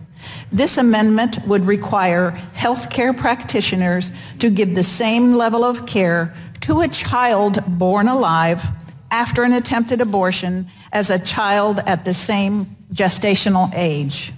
[0.51, 6.89] This amendment would require healthcare practitioners to give the same level of care to a
[6.89, 8.67] child born alive
[9.13, 14.33] after an attempted abortion as a child at the same gestational age.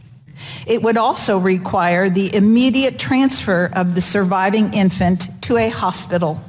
[0.66, 6.42] It would also require the immediate transfer of the surviving infant to a hospital.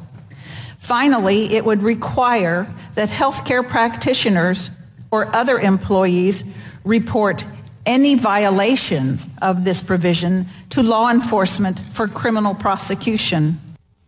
[0.90, 4.72] Finally, it would require that healthcare practitioners
[5.12, 7.46] or other employees report
[7.86, 13.60] any violations of this provision to law enforcement for criminal prosecution.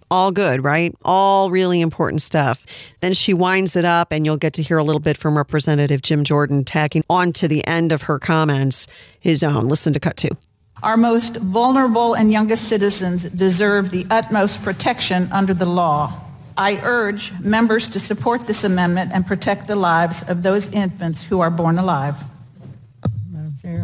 [0.09, 0.91] All good, right?
[1.05, 2.65] All really important stuff.
[2.99, 6.01] Then she winds it up, and you'll get to hear a little bit from Representative
[6.01, 8.87] Jim Jordan tacking on to the end of her comments
[9.19, 9.67] his own.
[9.67, 10.35] Listen to cut two.
[10.81, 16.19] Our most vulnerable and youngest citizens deserve the utmost protection under the law.
[16.57, 21.39] I urge members to support this amendment and protect the lives of those infants who
[21.39, 22.15] are born alive.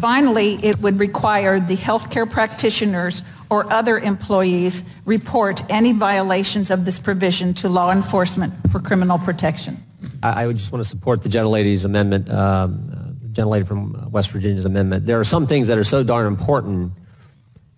[0.00, 7.00] Finally, it would require the healthcare practitioners or other employees report any violations of this
[7.00, 9.82] provision to law enforcement for criminal protection.
[10.22, 14.66] I, would just want to support the gentlelady's amendment, um, the gentlelady from West Virginia's
[14.66, 15.06] amendment.
[15.06, 16.92] There are some things that are so darn important,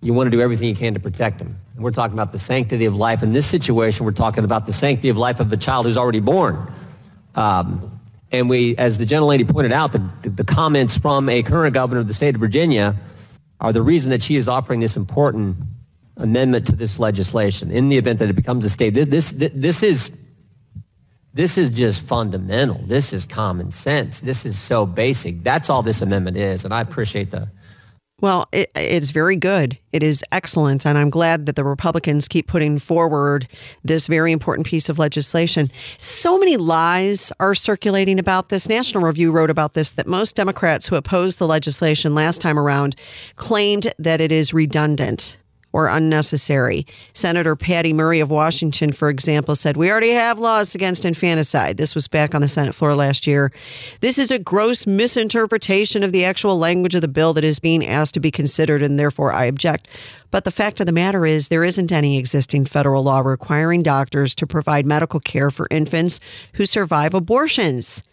[0.01, 1.55] you want to do everything you can to protect them.
[1.75, 3.21] And we're talking about the sanctity of life.
[3.21, 6.19] In this situation, we're talking about the sanctity of life of the child who's already
[6.19, 6.73] born.
[7.35, 7.99] Um,
[8.31, 12.07] and we, as the gentlelady pointed out, the, the, comments from a current governor of
[12.07, 12.95] the state of Virginia
[13.59, 15.57] are the reason that she is offering this important
[16.17, 18.93] amendment to this legislation in the event that it becomes a state.
[18.93, 20.19] This, this, this, is,
[21.33, 22.81] this is just fundamental.
[22.85, 24.21] This is common sense.
[24.21, 25.43] This is so basic.
[25.43, 26.65] That's all this amendment is.
[26.65, 27.49] And I appreciate the,
[28.21, 29.77] well, it, it's very good.
[29.91, 30.85] It is excellent.
[30.85, 33.47] And I'm glad that the Republicans keep putting forward
[33.83, 35.71] this very important piece of legislation.
[35.97, 38.69] So many lies are circulating about this.
[38.69, 42.95] National Review wrote about this that most Democrats who opposed the legislation last time around
[43.35, 45.37] claimed that it is redundant.
[45.73, 46.85] Or unnecessary.
[47.13, 51.77] Senator Patty Murray of Washington, for example, said, We already have laws against infanticide.
[51.77, 53.51] This was back on the Senate floor last year.
[54.01, 57.85] This is a gross misinterpretation of the actual language of the bill that is being
[57.85, 59.87] asked to be considered, and therefore I object.
[60.31, 64.33] But the fact of the matter is, there isn't any existing federal law requiring doctors
[64.35, 66.19] to provide medical care for infants
[66.53, 68.03] who survive abortions.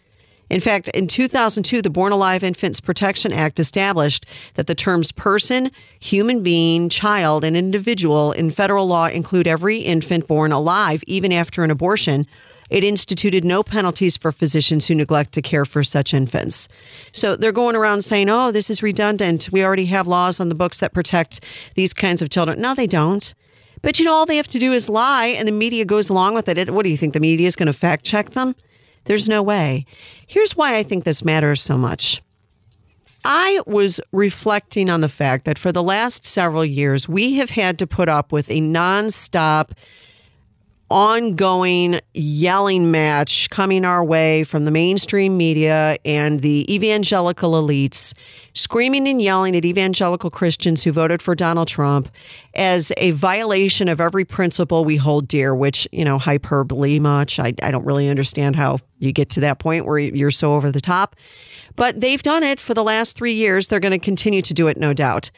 [0.49, 5.69] In fact, in 2002, the Born Alive Infants Protection Act established that the terms person,
[5.99, 11.63] human being, child, and individual in federal law include every infant born alive, even after
[11.63, 12.25] an abortion.
[12.69, 16.67] It instituted no penalties for physicians who neglect to care for such infants.
[17.11, 19.49] So they're going around saying, oh, this is redundant.
[19.51, 21.43] We already have laws on the books that protect
[21.75, 22.61] these kinds of children.
[22.61, 23.33] No, they don't.
[23.81, 26.35] But you know, all they have to do is lie, and the media goes along
[26.35, 26.69] with it.
[26.71, 27.13] What do you think?
[27.13, 28.55] The media is going to fact check them?
[29.05, 29.85] There's no way.
[30.27, 32.21] Here's why I think this matters so much.
[33.25, 37.77] I was reflecting on the fact that for the last several years, we have had
[37.79, 39.71] to put up with a nonstop,
[40.89, 48.13] ongoing yelling match coming our way from the mainstream media and the evangelical elites,
[48.53, 52.09] screaming and yelling at evangelical Christians who voted for Donald Trump
[52.55, 57.39] as a violation of every principle we hold dear, which, you know, hyperbole much.
[57.39, 60.71] I, I don't really understand how you get to that point where you're so over
[60.71, 61.15] the top.
[61.75, 63.67] But they've done it for the last three years.
[63.67, 65.31] They're going to continue to do it, no doubt.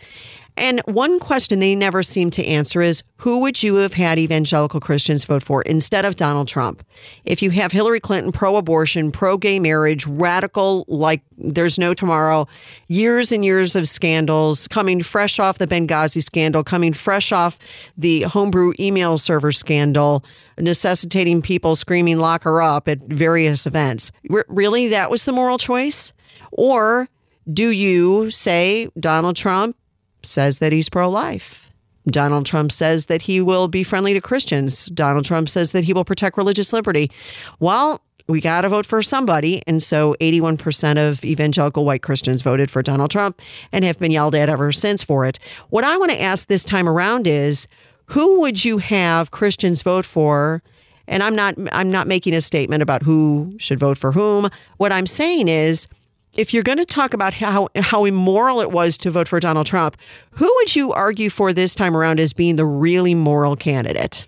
[0.57, 4.79] And one question they never seem to answer is who would you have had evangelical
[4.79, 6.83] Christians vote for instead of Donald Trump?
[7.23, 12.47] If you have Hillary Clinton pro abortion, pro gay marriage, radical like there's no tomorrow,
[12.87, 17.57] years and years of scandals coming fresh off the Benghazi scandal, coming fresh off
[17.97, 20.23] the homebrew email server scandal,
[20.59, 24.11] necessitating people screaming lock her up at various events.
[24.47, 26.13] Really, that was the moral choice?
[26.51, 27.07] Or
[27.51, 29.75] do you say Donald Trump
[30.23, 31.69] says that he's pro life.
[32.07, 34.88] Donald Trump says that he will be friendly to Christians.
[34.88, 37.12] Donald Trump says that he will protect religious liberty.
[37.60, 39.62] Well, we got to vote for somebody.
[39.67, 44.36] And so 81% of evangelical white Christians voted for Donald Trump and have been yelled
[44.36, 45.38] at ever since for it.
[45.69, 47.67] What I want to ask this time around is
[48.05, 50.63] who would you have Christians vote for?
[51.07, 54.49] And I'm not I'm not making a statement about who should vote for whom.
[54.77, 55.88] What I'm saying is
[56.35, 59.67] if you're going to talk about how how immoral it was to vote for Donald
[59.67, 59.97] Trump,
[60.31, 64.27] who would you argue for this time around as being the really moral candidate?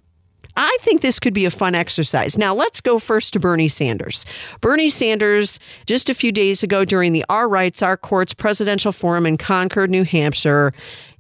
[0.56, 2.38] I think this could be a fun exercise.
[2.38, 4.24] Now, let's go first to Bernie Sanders.
[4.62, 9.26] Bernie Sanders, just a few days ago during the Our Rights, Our Courts presidential forum
[9.26, 10.72] in Concord, New Hampshire,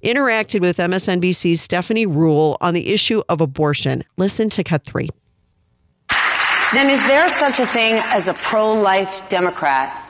[0.04, 4.04] interacted with MSNBC's Stephanie Ruhle on the issue of abortion.
[4.18, 5.10] Listen to cut three.
[6.74, 10.03] Then, is there such a thing as a pro life Democrat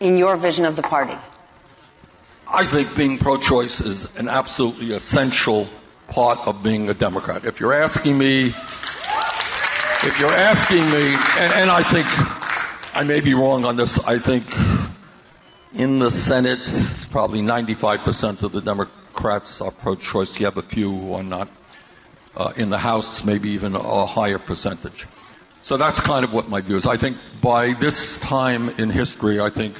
[0.00, 1.16] in your vision of the party?
[2.50, 5.68] I think being pro choice is an absolutely essential
[6.08, 7.44] part of being a Democrat.
[7.44, 12.06] If you're asking me, if you're asking me, and, and I think
[12.96, 14.46] I may be wrong on this, I think
[15.74, 16.60] in the Senate,
[17.10, 20.40] probably 95% of the Democrats are pro choice.
[20.40, 21.48] You have a few who are not.
[22.36, 25.06] Uh, in the House, maybe even a higher percentage.
[25.68, 26.86] So that's kind of what my view is.
[26.86, 29.76] I think by this time in history, I think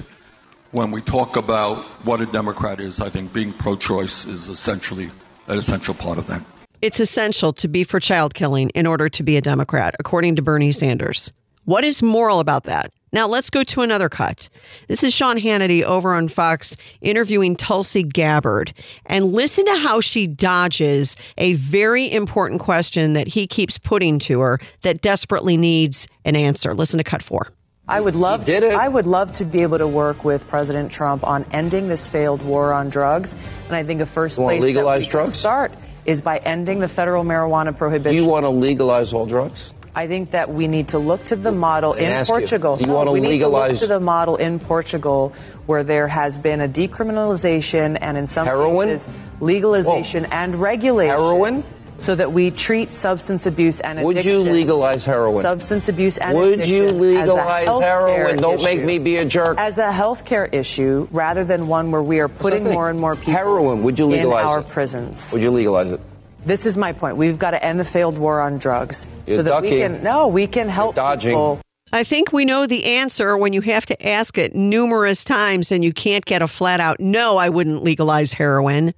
[0.71, 5.11] when we talk about what a Democrat is, I think being pro choice is essentially
[5.47, 6.45] an essential part of that.
[6.83, 10.43] It's essential to be for child killing in order to be a Democrat, according to
[10.43, 11.33] Bernie Sanders.
[11.65, 12.93] What is moral about that?
[13.13, 14.49] Now let's go to another cut.
[14.87, 18.73] This is Sean Hannity over on Fox interviewing Tulsi Gabbard.
[19.07, 24.41] And listen to how she dodges a very important question that he keeps putting to
[24.41, 26.75] her that desperately needs an answer.
[26.75, 27.53] Listen to cut four.
[27.91, 31.27] I would love to, I would love to be able to work with President Trump
[31.27, 33.35] on ending this failed war on drugs.
[33.67, 35.35] And I think a first you place legalize that we drugs?
[35.35, 35.73] start
[36.05, 38.15] is by ending the federal marijuana prohibition.
[38.15, 39.73] You want to legalize all drugs?
[39.99, 42.79] I think that we need to look to the model And in you, Portugal.
[42.79, 45.33] you No, want to we need to look to the model in Portugal
[45.67, 48.91] where there has been a decriminalization and in some Heroin?
[48.91, 49.09] cases
[49.41, 51.17] legalization and regulation.
[51.17, 51.65] Heroin?
[51.97, 54.15] So that we treat substance abuse and addiction.
[54.15, 55.43] Would you legalize heroin?
[55.43, 58.37] Substance abuse and Would you addiction legalize as a heroin?
[58.37, 59.59] Don't make me be a jerk.
[59.59, 63.33] As a healthcare issue, rather than one where we are putting more and more people
[63.33, 64.69] heroin, would you legalize in our it?
[64.69, 65.33] prisons.
[65.33, 66.01] Would you legalize it?
[66.49, 67.19] This is my point.
[67.19, 70.29] We've got to end the failed war on drugs You're so that we can no,
[70.29, 71.33] we can help dodging.
[71.33, 71.61] people.
[71.93, 75.85] I think we know the answer when you have to ask it numerous times and
[75.85, 78.95] you can't get a flat out no, I wouldn't legalize heroin.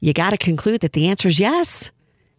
[0.00, 1.90] You got to conclude that the answer is yes.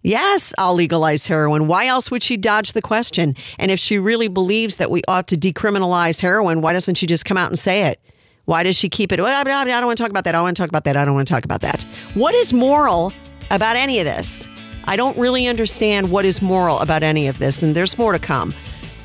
[0.01, 1.67] Yes, I'll legalize heroin.
[1.67, 3.35] Why else would she dodge the question?
[3.59, 7.25] And if she really believes that we ought to decriminalize heroin, why doesn't she just
[7.25, 7.99] come out and say it?
[8.45, 9.19] Why does she keep it?
[9.19, 10.35] Well, I don't want to talk about that.
[10.35, 10.95] I don't want to talk about that.
[10.95, 11.83] I don't want to talk about that.
[12.13, 13.11] What is moral
[13.51, 14.47] about any of this.
[14.85, 18.19] I don't really understand what is moral about any of this, and there's more to
[18.19, 18.53] come.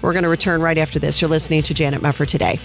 [0.01, 1.21] We're going to return right after this.
[1.21, 2.59] You're listening to Janet Mefford today.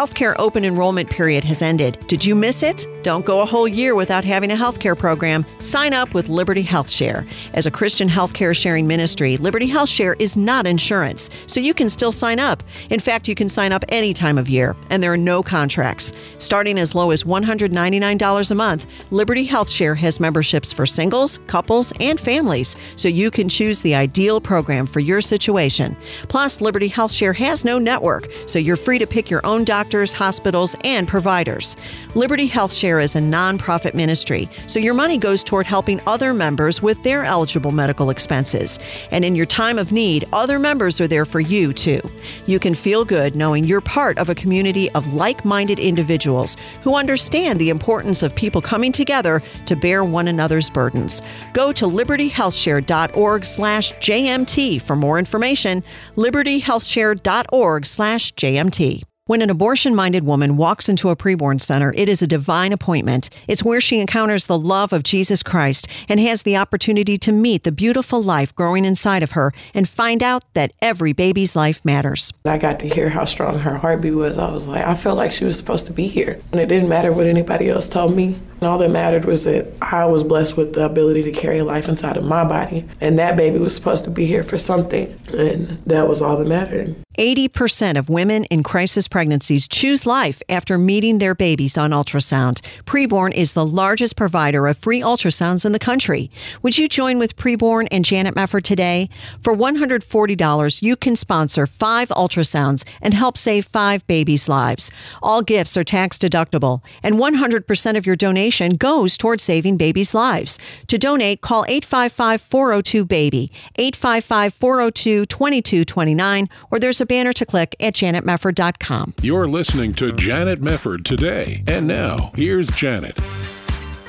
[0.00, 1.98] Healthcare open enrollment period has ended.
[2.06, 2.86] Did you miss it?
[3.02, 5.44] Don't go a whole year without having a healthcare program.
[5.58, 7.26] Sign up with Liberty Health Share.
[7.52, 11.90] As a Christian healthcare sharing ministry, Liberty Health Share is not insurance, so you can
[11.90, 12.62] still sign up.
[12.88, 16.14] In fact, you can sign up any time of year, and there are no contracts.
[16.38, 21.92] Starting as low as $199 a month, Liberty Health Share has memberships for singles, couples,
[22.00, 25.94] and families, so you can choose the ideal program for your situation.
[26.28, 30.12] Plus, Liberty Health Share has no network, so you're free to pick your own doctors,
[30.12, 31.76] hospitals, and providers.
[32.14, 37.02] Liberty HealthShare is a nonprofit ministry, so your money goes toward helping other members with
[37.02, 38.78] their eligible medical expenses.
[39.10, 42.00] And in your time of need, other members are there for you too.
[42.46, 46.94] You can feel good knowing you're part of a community of like minded individuals who
[46.94, 51.20] understand the importance of people coming together to bear one another's burdens.
[51.52, 55.82] Go to libertyhealthshare.org slash JMT for more information.
[56.14, 59.02] libertyhealthshare.org slash JMT.
[59.30, 63.30] When an abortion minded woman walks into a preborn center, it is a divine appointment.
[63.46, 67.62] It's where she encounters the love of Jesus Christ and has the opportunity to meet
[67.62, 72.32] the beautiful life growing inside of her and find out that every baby's life matters.
[72.44, 74.36] I got to hear how strong her heartbeat was.
[74.36, 76.42] I was like, I felt like she was supposed to be here.
[76.50, 78.36] And it didn't matter what anybody else told me.
[78.60, 81.88] And all that mattered was that I was blessed with the ability to carry life
[81.88, 82.86] inside of my body.
[83.00, 85.18] And that baby was supposed to be here for something.
[85.32, 86.94] And that was all that mattered.
[87.18, 92.60] 80% of women in crisis pregnancies choose life after meeting their babies on ultrasound.
[92.84, 96.30] Preborn is the largest provider of free ultrasounds in the country.
[96.62, 99.10] Would you join with Preborn and Janet Mefford today?
[99.42, 104.90] For $140, you can sponsor five ultrasounds and help save five babies' lives.
[105.22, 110.58] All gifts are tax deductible, and 100% of your donation goes towards saving babies' lives.
[110.88, 117.76] To donate, call 855 402 BABY, 855 402 2229, or there's a banner to click
[117.80, 119.14] at janetmefford.com.
[119.22, 121.62] You're listening to Janet Mefford today.
[121.66, 123.18] And now, here's Janet.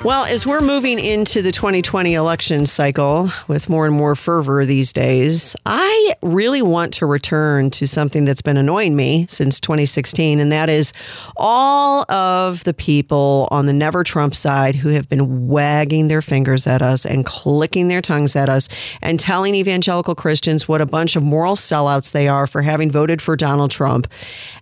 [0.04, 4.92] Well, as we're moving into the 2020 election cycle with more and more fervor these
[4.92, 10.52] days, I really want to return to something that's been annoying me since 2016, and
[10.52, 10.92] that is
[11.38, 16.66] all of the people on the Never Trump side who have been wagging their fingers
[16.66, 18.70] at us and clicking their tongues at us
[19.04, 23.22] and telling evangelical Christians what a bunch of moral sellouts they are for having voted
[23.22, 24.08] for Donald Trump.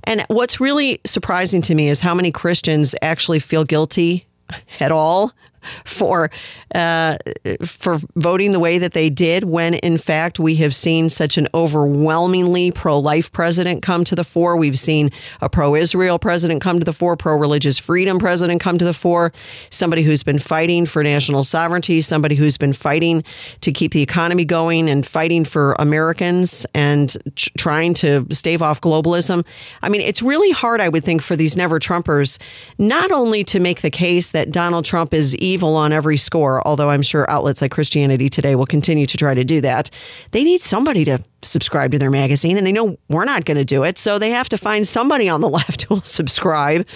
[0.03, 4.25] And what's really surprising to me is how many Christians actually feel guilty
[4.79, 5.33] at all
[5.85, 6.29] for
[6.75, 7.17] uh,
[7.63, 11.47] for voting the way that they did when in fact we have seen such an
[11.53, 14.55] overwhelmingly pro-life president come to the fore.
[14.55, 18.93] We've seen a pro-israel president come to the fore pro-religious freedom president come to the
[18.93, 19.31] fore
[19.69, 23.23] somebody who's been fighting for national sovereignty somebody who's been fighting
[23.61, 28.81] to keep the economy going and fighting for americans and ch- trying to stave off
[28.81, 29.45] globalism.
[29.81, 32.39] I mean it's really hard i would think for these never trumpers
[32.77, 36.89] not only to make the case that donald trump is evil on every score, although
[36.89, 39.89] I'm sure outlets like Christianity Today will continue to try to do that.
[40.31, 43.65] They need somebody to subscribe to their magazine, and they know we're not going to
[43.65, 43.97] do it.
[43.97, 46.87] So they have to find somebody on the left who will subscribe.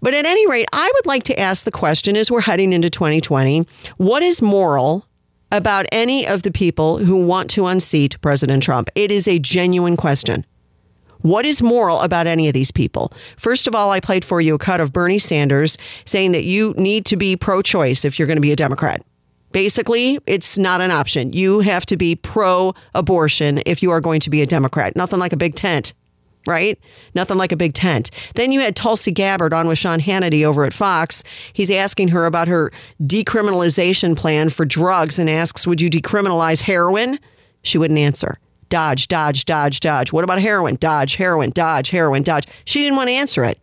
[0.00, 2.90] But at any rate, I would like to ask the question as we're heading into
[2.90, 5.04] 2020 what is moral?
[5.50, 8.90] About any of the people who want to unseat President Trump.
[8.94, 10.44] It is a genuine question.
[11.22, 13.12] What is moral about any of these people?
[13.36, 16.74] First of all, I played for you a cut of Bernie Sanders saying that you
[16.76, 19.02] need to be pro choice if you're going to be a Democrat.
[19.50, 21.32] Basically, it's not an option.
[21.32, 24.94] You have to be pro abortion if you are going to be a Democrat.
[24.94, 25.94] Nothing like a big tent,
[26.46, 26.78] right?
[27.14, 28.10] Nothing like a big tent.
[28.34, 31.24] Then you had Tulsi Gabbard on with Sean Hannity over at Fox.
[31.52, 32.70] He's asking her about her
[33.02, 37.18] decriminalization plan for drugs and asks, Would you decriminalize heroin?
[37.62, 38.38] She wouldn't answer
[38.68, 40.12] dodge, dodge, dodge, dodge.
[40.12, 40.76] What about heroin?
[40.76, 42.46] Dodge, heroin, dodge, heroin, dodge.
[42.64, 43.58] She didn't want to answer it.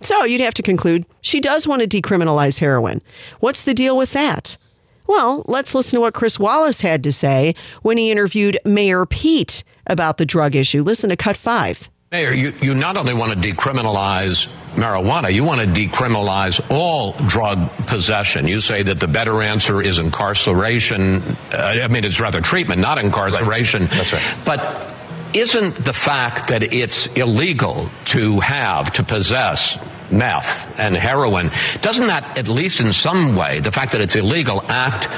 [0.00, 3.00] So you'd have to conclude she does want to decriminalize heroin.
[3.40, 4.58] What's the deal with that?
[5.06, 9.64] Well, let's listen to what Chris Wallace had to say when he interviewed Mayor Pete
[9.86, 10.82] about the drug issue.
[10.82, 11.90] Listen to cut five.
[12.14, 14.46] Mayor, you, you not only want to decriminalize
[14.76, 18.46] marijuana, you want to decriminalize all drug possession.
[18.46, 21.22] You say that the better answer is incarceration.
[21.52, 23.82] Uh, I mean, it's rather treatment, not incarceration.
[23.82, 23.90] Right.
[23.90, 24.36] That's right.
[24.44, 24.94] But
[25.34, 29.76] isn't the fact that it's illegal to have, to possess
[30.10, 31.50] meth and heroin,
[31.82, 35.08] doesn't that, at least in some way, the fact that it's illegal, act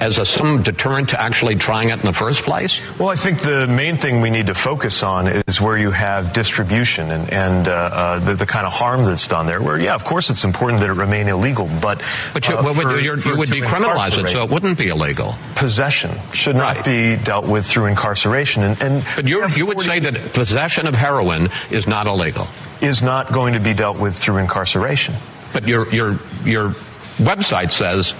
[0.00, 2.80] as a, some deterrent to actually trying it in the first place?
[2.98, 6.32] Well, I think the main thing we need to focus on is where you have
[6.32, 9.62] distribution and, and uh, uh, the, the, kind of harm that's done there.
[9.62, 13.00] Where, yeah, of course, it's important that it remain illegal, but but you, uh, for,
[13.00, 15.34] you would decriminalize it, so it wouldn't be illegal.
[15.54, 16.84] Possession should not right.
[16.84, 21.48] be dealt with through incarceration, and, and but you would say that possession of heroin
[21.70, 22.46] is not illegal.
[22.84, 25.14] Is not going to be dealt with through incarceration.
[25.52, 26.70] But your your your
[27.18, 28.14] website says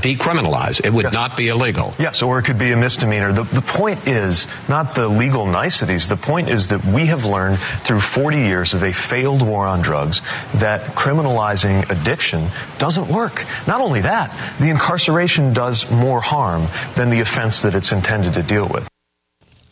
[0.00, 0.84] decriminalize.
[0.84, 1.14] It would yes.
[1.14, 1.94] not be illegal.
[1.98, 3.32] Yes, or it could be a misdemeanor.
[3.32, 6.08] The, the point is not the legal niceties.
[6.08, 9.80] The point is that we have learned through 40 years of a failed war on
[9.80, 10.22] drugs
[10.54, 12.48] that criminalizing addiction
[12.78, 13.46] doesn't work.
[13.66, 18.42] Not only that, the incarceration does more harm than the offense that it's intended to
[18.42, 18.88] deal with.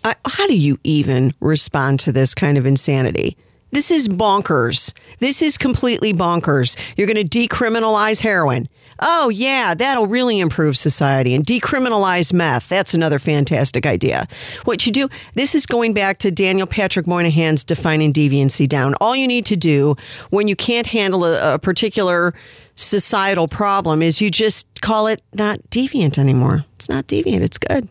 [0.02, 3.36] Uh, how do you even respond to this kind of insanity?
[3.74, 4.94] This is bonkers.
[5.18, 6.76] This is completely bonkers.
[6.96, 8.68] You're going to decriminalize heroin
[9.00, 12.68] oh, yeah, that'll really improve society and decriminalize meth.
[12.68, 14.26] That's another fantastic idea.
[14.64, 18.94] What you do, this is going back to Daniel Patrick Moynihan's defining deviancy down.
[19.00, 19.96] All you need to do
[20.30, 22.34] when you can't handle a, a particular
[22.76, 26.64] societal problem is you just call it not deviant anymore.
[26.76, 27.88] It's not deviant, it's good.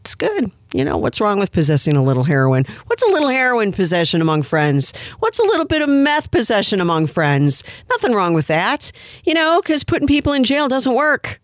[0.00, 0.50] It's good.
[0.76, 2.66] You know, what's wrong with possessing a little heroin?
[2.86, 4.92] What's a little heroin possession among friends?
[5.20, 7.64] What's a little bit of meth possession among friends?
[7.88, 8.92] Nothing wrong with that.
[9.24, 11.40] You know, because putting people in jail doesn't work.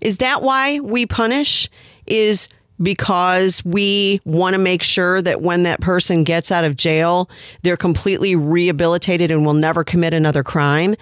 [0.00, 1.68] Is that why we punish?
[2.06, 2.48] Is
[2.82, 7.28] because we want to make sure that when that person gets out of jail,
[7.62, 10.94] they're completely rehabilitated and will never commit another crime.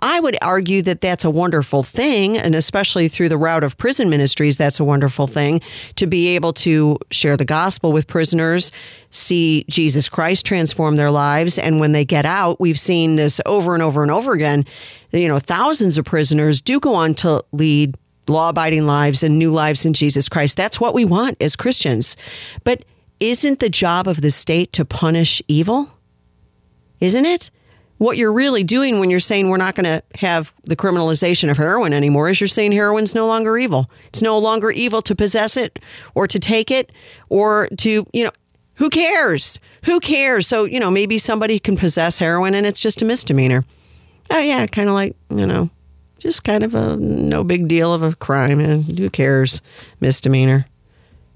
[0.00, 4.08] I would argue that that's a wonderful thing, and especially through the route of prison
[4.08, 5.60] ministries, that's a wonderful thing
[5.96, 8.72] to be able to share the gospel with prisoners,
[9.10, 11.58] see Jesus Christ transform their lives.
[11.58, 14.64] And when they get out, we've seen this over and over and over again.
[15.12, 17.96] You know, thousands of prisoners do go on to lead
[18.28, 20.56] law abiding lives and new lives in Jesus Christ.
[20.56, 22.16] That's what we want as Christians.
[22.64, 22.84] But
[23.20, 25.90] isn't the job of the state to punish evil?
[27.00, 27.50] Isn't it?
[27.98, 31.56] What you're really doing when you're saying we're not going to have the criminalization of
[31.56, 33.90] heroin anymore is you're saying heroin's no longer evil.
[34.08, 35.78] It's no longer evil to possess it
[36.14, 36.92] or to take it
[37.30, 38.32] or to, you know,
[38.74, 39.60] who cares?
[39.84, 40.46] Who cares?
[40.46, 43.64] So, you know, maybe somebody can possess heroin and it's just a misdemeanor.
[44.30, 45.70] Oh, yeah, kind of like, you know,
[46.18, 49.62] just kind of a no big deal of a crime and who cares?
[50.00, 50.66] Misdemeanor.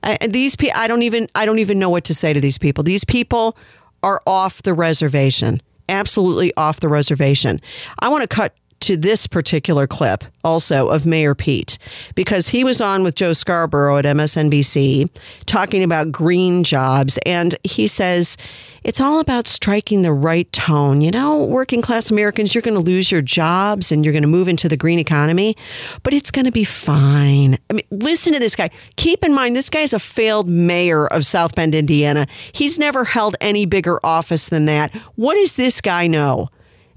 [0.02, 2.58] I, these people i don't even i don't even know what to say to these
[2.58, 2.82] people.
[2.84, 3.56] These people
[4.02, 5.60] are off the reservation.
[5.88, 7.60] Absolutely off the reservation.
[7.98, 11.78] I want to cut to this particular clip also of Mayor Pete
[12.14, 15.08] because he was on with Joe Scarborough at MSNBC
[15.46, 17.18] talking about green jobs.
[17.26, 18.36] And he says
[18.82, 21.00] it's all about striking the right tone.
[21.02, 24.28] You know, working class Americans, you're going to lose your jobs and you're going to
[24.28, 25.56] move into the green economy,
[26.02, 27.58] but it's going to be fine.
[27.68, 28.70] I mean, listen to this guy.
[28.96, 32.26] Keep in mind, this guy's a failed mayor of South Bend, Indiana.
[32.52, 34.94] He's never held any bigger office than that.
[35.16, 36.48] What does this guy know?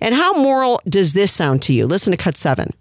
[0.03, 1.87] And how moral does this sound to you?
[1.87, 2.71] Listen to cut seven.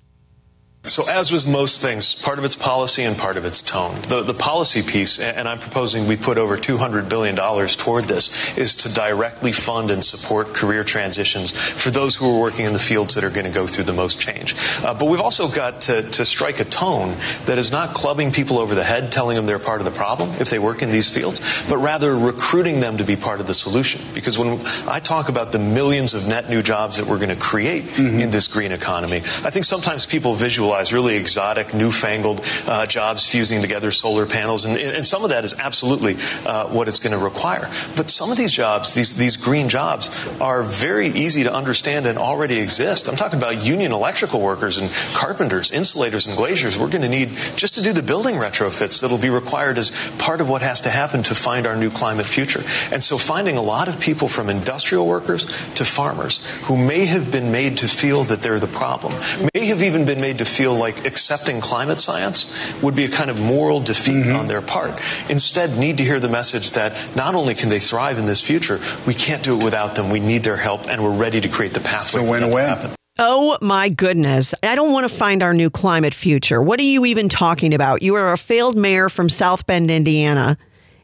[0.85, 3.95] So, as with most things, part of its policy and part of its tone.
[4.09, 8.75] The, the policy piece, and I'm proposing we put over $200 billion toward this, is
[8.77, 13.15] to directly fund and support career transitions for those who are working in the fields
[13.15, 14.57] that are going to go through the most change.
[14.83, 17.17] Uh, but we've also got to, to strike a tone
[17.47, 20.31] that is not clubbing people over the head, telling them they're part of the problem
[20.41, 23.55] if they work in these fields, but rather recruiting them to be part of the
[23.55, 24.01] solution.
[24.15, 24.59] Because when
[24.89, 28.19] I talk about the millions of net new jobs that we're going to create mm-hmm.
[28.19, 33.61] in this green economy, I think sometimes people visualize really exotic, newfangled uh, jobs fusing
[33.61, 36.17] together solar panels, and, and some of that is absolutely
[36.47, 37.71] uh, what it's going to require.
[37.97, 40.11] But some of these jobs, these these green jobs,
[40.41, 43.09] are very easy to understand and already exist.
[43.09, 46.79] I'm talking about union electrical workers and carpenters, insulators, and glaziers.
[46.79, 50.41] We're going to need just to do the building retrofits that'll be required as part
[50.41, 52.63] of what has to happen to find our new climate future.
[52.91, 57.31] And so, finding a lot of people from industrial workers to farmers who may have
[57.31, 59.13] been made to feel that they're the problem,
[59.55, 62.47] may have even been made to feel feel like accepting climate science
[62.83, 64.37] would be a kind of moral defeat mm-hmm.
[64.37, 65.01] on their part.
[65.29, 68.79] Instead, need to hear the message that not only can they thrive in this future,
[69.05, 70.09] we can't do it without them.
[70.09, 72.63] We need their help, and we're ready to create the pathway so for that to
[72.63, 72.91] happen.
[73.19, 74.55] Oh my goodness.
[74.63, 76.63] I don't want to find our new climate future.
[76.63, 78.03] What are you even talking about?
[78.03, 80.57] You are a failed mayor from South Bend, Indiana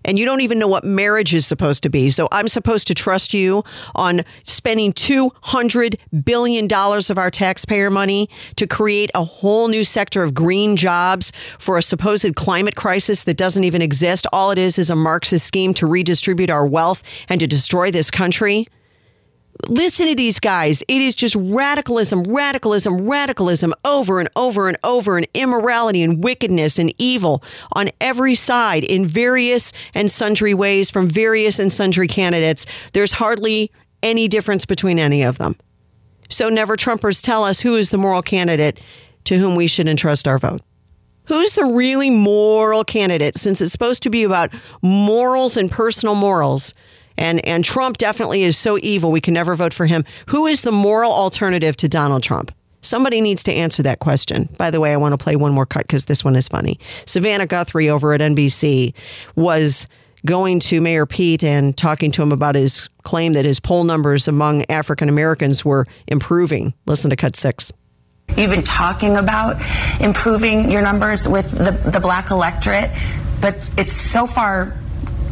[0.08, 2.08] and you don't even know what marriage is supposed to be.
[2.08, 3.62] So I'm supposed to trust you
[3.94, 10.32] on spending $200 billion of our taxpayer money to create a whole new sector of
[10.32, 14.26] green jobs for a supposed climate crisis that doesn't even exist.
[14.32, 18.10] All it is is a Marxist scheme to redistribute our wealth and to destroy this
[18.10, 18.66] country.
[19.66, 20.82] Listen to these guys.
[20.88, 26.78] It is just radicalism, radicalism, radicalism over and over and over, and immorality and wickedness
[26.78, 27.42] and evil
[27.72, 32.66] on every side in various and sundry ways from various and sundry candidates.
[32.92, 35.56] There's hardly any difference between any of them.
[36.30, 38.80] So, never Trumpers tell us who is the moral candidate
[39.24, 40.62] to whom we should entrust our vote.
[41.26, 44.52] Who's the really moral candidate since it's supposed to be about
[44.82, 46.72] morals and personal morals?
[47.18, 50.04] And, and Trump definitely is so evil, we can never vote for him.
[50.28, 52.52] Who is the moral alternative to Donald Trump?
[52.80, 54.48] Somebody needs to answer that question.
[54.56, 56.78] By the way, I want to play one more cut because this one is funny.
[57.06, 58.94] Savannah Guthrie over at NBC
[59.34, 59.88] was
[60.24, 64.28] going to Mayor Pete and talking to him about his claim that his poll numbers
[64.28, 66.72] among African Americans were improving.
[66.86, 67.72] Listen to cut six.
[68.36, 69.60] You've been talking about
[70.00, 72.90] improving your numbers with the, the black electorate,
[73.40, 74.76] but it's so far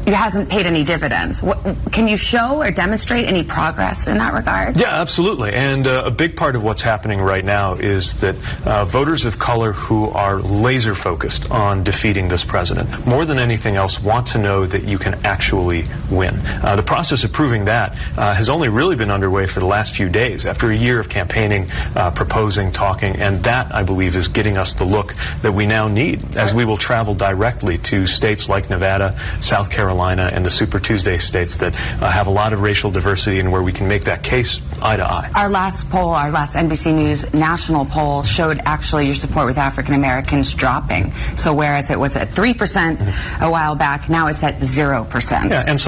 [0.06, 1.42] it hasn't paid any dividends.
[1.42, 1.58] What,
[1.90, 4.78] can you show or demonstrate any progress in that regard?
[4.78, 5.52] Yeah, absolutely.
[5.52, 9.40] And uh, a big part of what's happening right now is that uh, voters of
[9.40, 14.38] color who are laser focused on defeating this president, more than anything else, want to
[14.38, 16.38] know that you can actually win.
[16.62, 19.92] Uh, the process of proving that uh, has only really been underway for the last
[19.92, 24.28] few days after a year of campaigning, uh, proposing, talking, and that, I believe, is
[24.28, 28.48] getting us the look that we now need as we will travel directly to states
[28.48, 32.52] like Nevada, South Carolina, Carolina and the Super Tuesday states that uh, have a lot
[32.52, 35.30] of racial diversity and where we can make that case eye to eye.
[35.34, 39.94] Our last poll, our last NBC News national poll, showed actually your support with African
[39.94, 41.14] Americans dropping.
[41.38, 45.50] So whereas it was at 3% a while back, now it's at 0%.
[45.50, 45.86] Yeah, and so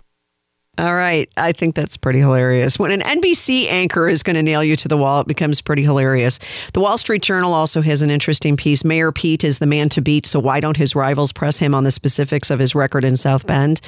[0.79, 1.29] all right.
[1.37, 2.79] I think that's pretty hilarious.
[2.79, 5.83] When an NBC anchor is going to nail you to the wall, it becomes pretty
[5.83, 6.39] hilarious.
[6.73, 8.85] The Wall Street Journal also has an interesting piece.
[8.85, 11.83] Mayor Pete is the man to beat, so why don't his rivals press him on
[11.83, 13.81] the specifics of his record in South Bend?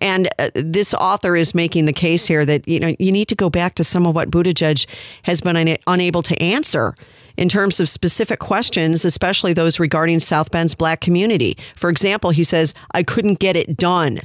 [0.00, 3.36] And uh, this author is making the case here that you know you need to
[3.36, 4.86] go back to some of what Buttigieg
[5.22, 6.96] has been una- unable to answer
[7.36, 11.56] in terms of specific questions, especially those regarding South Bend's black community.
[11.76, 14.20] For example, he says, I couldn't get it done.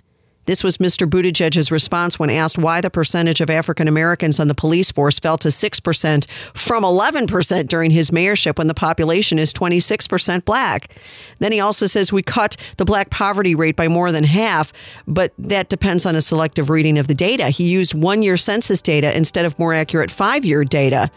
[0.48, 1.06] This was Mr.
[1.06, 5.38] Buttigieg's response when asked why the percentage of African Americans on the police force fell
[5.40, 10.96] to 6% from 11% during his mayorship when the population is 26% black.
[11.40, 14.72] Then he also says we cut the black poverty rate by more than half,
[15.06, 17.50] but that depends on a selective reading of the data.
[17.50, 21.12] He used one year census data instead of more accurate five year data.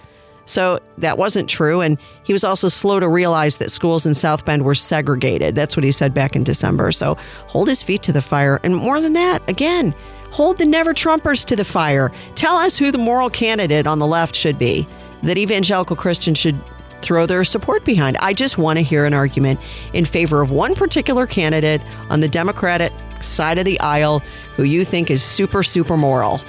[0.46, 1.80] So that wasn't true.
[1.80, 5.54] And he was also slow to realize that schools in South Bend were segregated.
[5.54, 6.90] That's what he said back in December.
[6.92, 7.16] So
[7.46, 8.58] hold his feet to the fire.
[8.64, 9.94] And more than that, again,
[10.30, 12.10] hold the never Trumpers to the fire.
[12.34, 14.86] Tell us who the moral candidate on the left should be,
[15.22, 16.58] that evangelical Christians should
[17.02, 18.16] throw their support behind.
[18.18, 19.60] I just want to hear an argument
[19.92, 24.20] in favor of one particular candidate on the Democratic side of the aisle
[24.56, 26.40] who you think is super, super moral.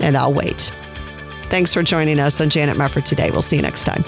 [0.00, 0.70] And I'll wait.
[1.50, 3.30] Thanks for joining us on Janet Mefford today.
[3.30, 4.04] We'll see you next time.